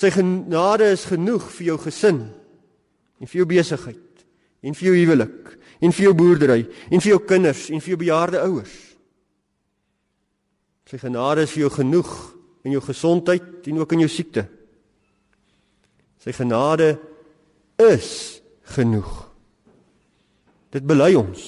Sy 0.00 0.10
genade 0.14 0.90
is 0.92 1.06
genoeg 1.08 1.46
vir 1.56 1.72
jou 1.72 1.78
gesin 1.86 2.20
en 3.20 3.30
vir 3.30 3.42
jou 3.42 3.48
besigheid 3.48 4.24
en 4.60 4.76
vir 4.76 4.90
jou 4.90 4.94
huwelik 4.98 5.54
en 5.80 5.94
vir 5.94 6.06
jou 6.08 6.14
boerdery 6.16 6.60
en 6.90 7.00
vir 7.00 7.12
jou 7.14 7.20
kinders 7.24 7.68
en 7.70 7.80
vir 7.80 7.94
jou 7.94 8.00
bejaarde 8.02 8.42
ouers. 8.44 8.74
Sy 10.90 10.98
genade 10.98 11.46
is 11.46 11.52
vir 11.54 11.68
jou 11.68 11.74
genoeg 11.78 12.10
in 12.66 12.74
jou 12.74 12.82
gesondheid 12.82 13.68
en 13.70 13.78
ook 13.80 13.94
in 13.94 14.04
jou 14.04 14.10
siekte. 14.10 14.48
Sy 16.20 16.34
genade 16.36 16.94
is 17.80 18.40
genoeg. 18.74 19.10
Dit 20.70 20.84
bely 20.86 21.14
ons. 21.18 21.42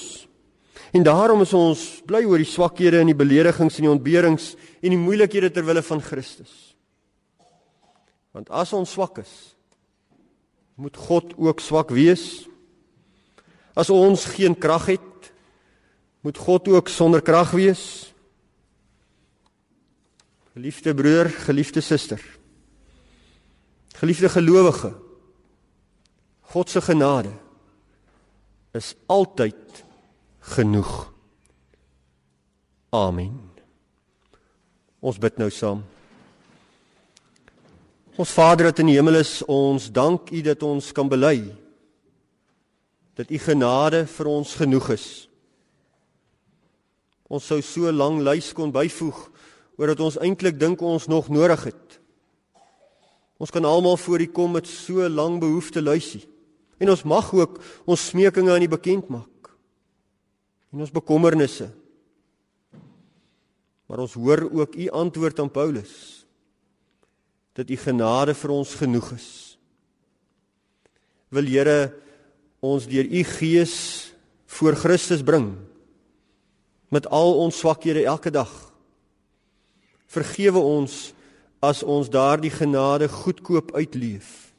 En 0.93 1.05
daarom 1.05 1.41
is 1.45 1.53
ons 1.57 1.81
bly 2.05 2.23
oor 2.25 2.41
die 2.41 2.49
swakhede 2.49 2.99
en 3.01 3.09
die 3.09 3.17
beledigings 3.17 3.79
en 3.79 3.87
die 3.87 3.93
ontberings 3.93 4.51
en 4.81 4.93
die 4.93 4.99
moeilikhede 4.99 5.49
ter 5.53 5.65
wille 5.65 5.81
van 5.85 6.01
Christus. 6.03 6.73
Want 8.33 8.49
as 8.53 8.73
ons 8.73 8.93
swak 8.93 9.21
is, 9.21 9.33
moet 10.75 10.97
God 10.97 11.35
ook 11.37 11.61
swak 11.61 11.93
wees. 11.93 12.45
As 13.77 13.89
ons 13.93 14.25
geen 14.33 14.57
krag 14.57 14.89
het, 14.95 15.29
moet 16.25 16.37
God 16.37 16.69
ook 16.71 16.89
sonder 16.89 17.21
krag 17.25 17.53
wees. 17.57 18.13
Geliefde 20.53 20.93
broer, 20.97 21.29
geliefde 21.45 21.81
suster. 21.81 22.21
Geliefde 24.03 24.29
gelowige. 24.29 24.93
God 26.41 26.69
se 26.69 26.81
genade 26.81 27.31
is 28.71 28.95
altyd 29.05 29.83
genoeg. 30.39 31.13
Amen. 32.89 33.39
Ons 34.99 35.17
bid 35.17 35.39
nou 35.39 35.47
saam. 35.49 35.85
Ons 38.19 38.33
Vader 38.35 38.73
wat 38.73 38.81
in 38.83 38.91
die 38.91 38.97
hemel 38.99 39.21
is, 39.21 39.37
ons 39.47 39.87
dank 39.87 40.33
U 40.35 40.41
dat 40.51 40.67
ons 40.67 40.91
kan 40.91 41.07
bely 41.07 41.37
dat 43.15 43.31
U 43.31 43.39
genade 43.39 44.03
vir 44.17 44.33
ons 44.33 44.55
genoeg 44.59 44.89
is. 44.97 45.07
Ons 47.31 47.47
sou 47.47 47.61
so 47.63 47.95
lank 47.95 48.19
lys 48.19 48.51
kon 48.51 48.75
byvoeg 48.75 49.29
oor 49.79 49.95
dat 49.95 50.03
ons 50.03 50.19
eintlik 50.19 50.59
dink 50.59 50.83
ons 50.83 51.07
nog 51.07 51.31
nodig 51.31 51.69
het. 51.71 51.82
Ons 53.37 53.51
kan 53.51 53.65
almal 53.65 53.97
voor 53.97 54.21
U 54.21 54.27
kom 54.27 54.51
met 54.55 54.67
so 54.69 55.07
lank 55.09 55.41
behoefte 55.41 55.81
lysie. 55.81 56.23
En 56.77 56.89
ons 56.89 57.03
mag 57.03 57.33
ook 57.33 57.59
ons 57.85 58.07
smekinge 58.09 58.51
aan 58.51 58.65
U 58.65 58.67
bekend 58.67 59.09
maak. 59.09 59.53
En 60.73 60.83
ons 60.85 60.93
bekommernisse. 60.93 61.69
Maar 63.85 64.05
ons 64.05 64.13
hoor 64.13 64.49
ook 64.51 64.75
U 64.75 64.89
antwoord 64.89 65.39
aan 65.39 65.51
Paulus 65.51 66.23
dat 67.53 67.69
u 67.69 67.77
genade 67.77 68.33
vir 68.33 68.53
ons 68.53 68.73
genoeg 68.81 69.11
is. 69.13 69.29
Wil 71.33 71.49
Here 71.49 71.93
ons 72.63 72.87
deur 72.89 73.05
u 73.05 73.23
gees 73.37 73.75
voor 74.57 74.77
Christus 74.77 75.23
bring 75.25 75.51
met 76.93 77.07
al 77.09 77.37
ons 77.41 77.57
swakhede 77.57 78.05
elke 78.05 78.31
dag. 78.33 78.51
Vergewe 80.13 80.61
ons 80.61 81.13
as 81.63 81.83
ons 81.83 82.11
daardie 82.11 82.51
genade 82.51 83.07
goedkoop 83.07 83.71
uitleef. 83.77 84.51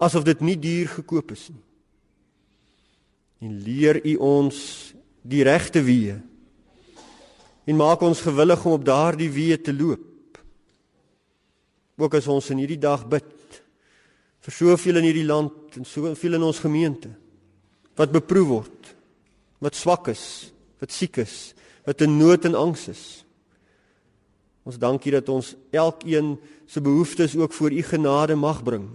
Asof 0.00 0.24
dit 0.24 0.40
nie 0.40 0.56
duur 0.56 0.88
gekoop 0.98 1.34
is 1.36 1.48
nie. 1.52 1.64
En 3.44 3.58
leer 3.60 4.00
u 4.00 4.16
ons 4.24 4.56
die 5.26 5.44
regte 5.44 5.82
weë. 5.84 6.16
En 7.66 7.76
maak 7.76 8.00
ons 8.06 8.24
gewillig 8.24 8.64
om 8.64 8.78
op 8.78 8.84
daardie 8.86 9.30
weë 9.32 9.60
te 9.60 9.74
loop 9.76 10.12
ook 11.96 12.16
as 12.18 12.28
ons 12.28 12.50
in 12.52 12.60
hierdie 12.60 12.80
dag 12.80 13.06
bid 13.08 13.60
vir 14.46 14.54
soveel 14.54 15.00
in 15.00 15.08
hierdie 15.08 15.26
land 15.26 15.78
en 15.80 15.86
soveel 15.88 16.36
in 16.38 16.44
ons 16.44 16.60
gemeente 16.62 17.10
wat 17.96 18.12
beproef 18.12 18.48
word, 18.50 18.90
wat 19.64 19.78
swak 19.78 20.10
is, 20.12 20.52
wat 20.82 20.92
siek 20.92 21.16
is, 21.22 21.54
wat 21.88 22.02
in 22.04 22.18
nood 22.18 22.44
en 22.44 22.58
angs 22.58 22.82
is. 22.92 23.04
Ons 24.66 24.78
dankie 24.82 25.12
dat 25.14 25.28
ons 25.30 25.54
elkeen 25.70 26.34
se 26.66 26.82
behoeftes 26.82 27.36
ook 27.38 27.54
voor 27.54 27.72
u 27.72 27.82
genade 27.86 28.34
mag 28.34 28.62
bring. 28.66 28.88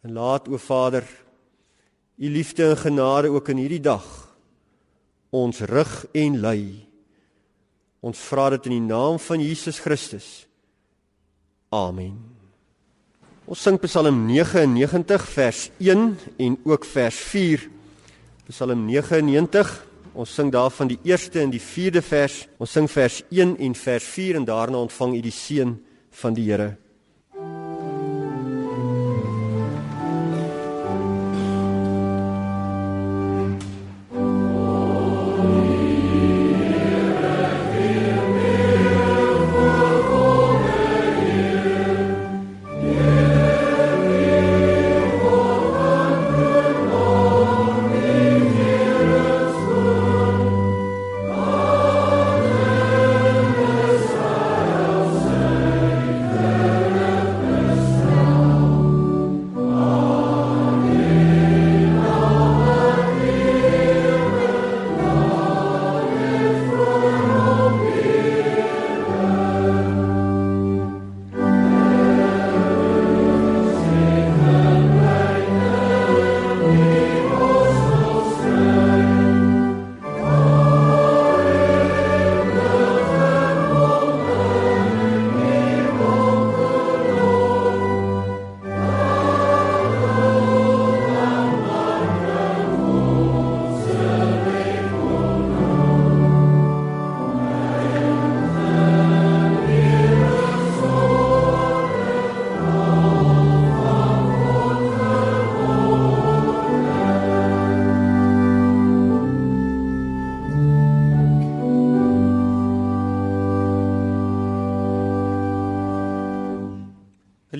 En 0.00 0.12
laat 0.16 0.48
o 0.48 0.56
Vader, 0.56 1.04
u 2.16 2.28
liefde 2.28 2.70
en 2.72 2.76
genade 2.76 3.28
ook 3.28 3.48
in 3.48 3.60
hierdie 3.60 3.84
dag 3.84 4.30
ons 5.30 5.60
rig 5.60 5.92
en 6.12 6.40
lei. 6.42 6.62
Ons 8.00 8.18
vra 8.30 8.48
dit 8.56 8.70
in 8.70 8.78
die 8.78 8.88
naam 8.88 9.18
van 9.22 9.42
Jesus 9.44 9.78
Christus. 9.78 10.28
Amen. 11.70 12.16
Ons 13.50 13.62
sing 13.62 13.78
Psalm 13.82 14.24
99 14.26 15.28
vers 15.34 15.68
1 15.78 16.16
en 16.38 16.56
ook 16.64 16.86
vers 16.88 17.20
4. 17.30 17.68
Psalm 18.48 18.86
99. 18.88 19.70
Ons 20.14 20.34
sing 20.34 20.50
daarvan 20.50 20.90
die 20.90 20.98
eerste 21.06 21.40
en 21.40 21.52
die 21.52 21.62
vierde 21.62 22.02
vers. 22.02 22.46
Ons 22.58 22.72
sing 22.74 22.88
vers 22.90 23.20
1 23.30 23.56
en 23.62 23.74
vers 23.78 24.04
4 24.04 24.40
en 24.40 24.46
daarna 24.48 24.82
ontvang 24.86 25.16
u 25.16 25.20
die 25.22 25.34
seën 25.34 25.76
van 26.22 26.34
die 26.34 26.48
Here. 26.50 26.76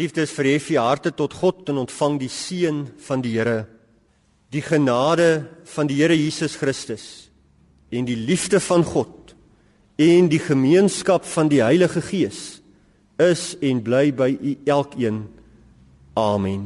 Geliefdes, 0.00 0.30
verhef 0.32 0.70
u 0.70 0.76
harte 0.76 1.10
tot 1.12 1.34
God 1.36 1.68
en 1.68 1.76
ontvang 1.76 2.14
die 2.22 2.30
seën 2.32 2.86
van 3.04 3.20
die 3.20 3.34
Here. 3.34 3.66
Die 4.48 4.62
genade 4.64 5.44
van 5.74 5.90
die 5.90 5.98
Here 6.00 6.16
Jesus 6.16 6.56
Christus 6.56 7.28
en 7.92 8.08
die 8.08 8.16
liefde 8.16 8.62
van 8.64 8.80
God 8.80 9.34
en 10.00 10.30
die 10.32 10.40
gemeenskap 10.40 11.28
van 11.28 11.52
die 11.52 11.60
Heilige 11.60 12.00
Gees 12.00 12.62
is 13.20 13.58
en 13.60 13.84
bly 13.84 14.06
by 14.16 14.30
u 14.40 14.56
elkeen. 14.64 15.26
Amen. 16.16 16.64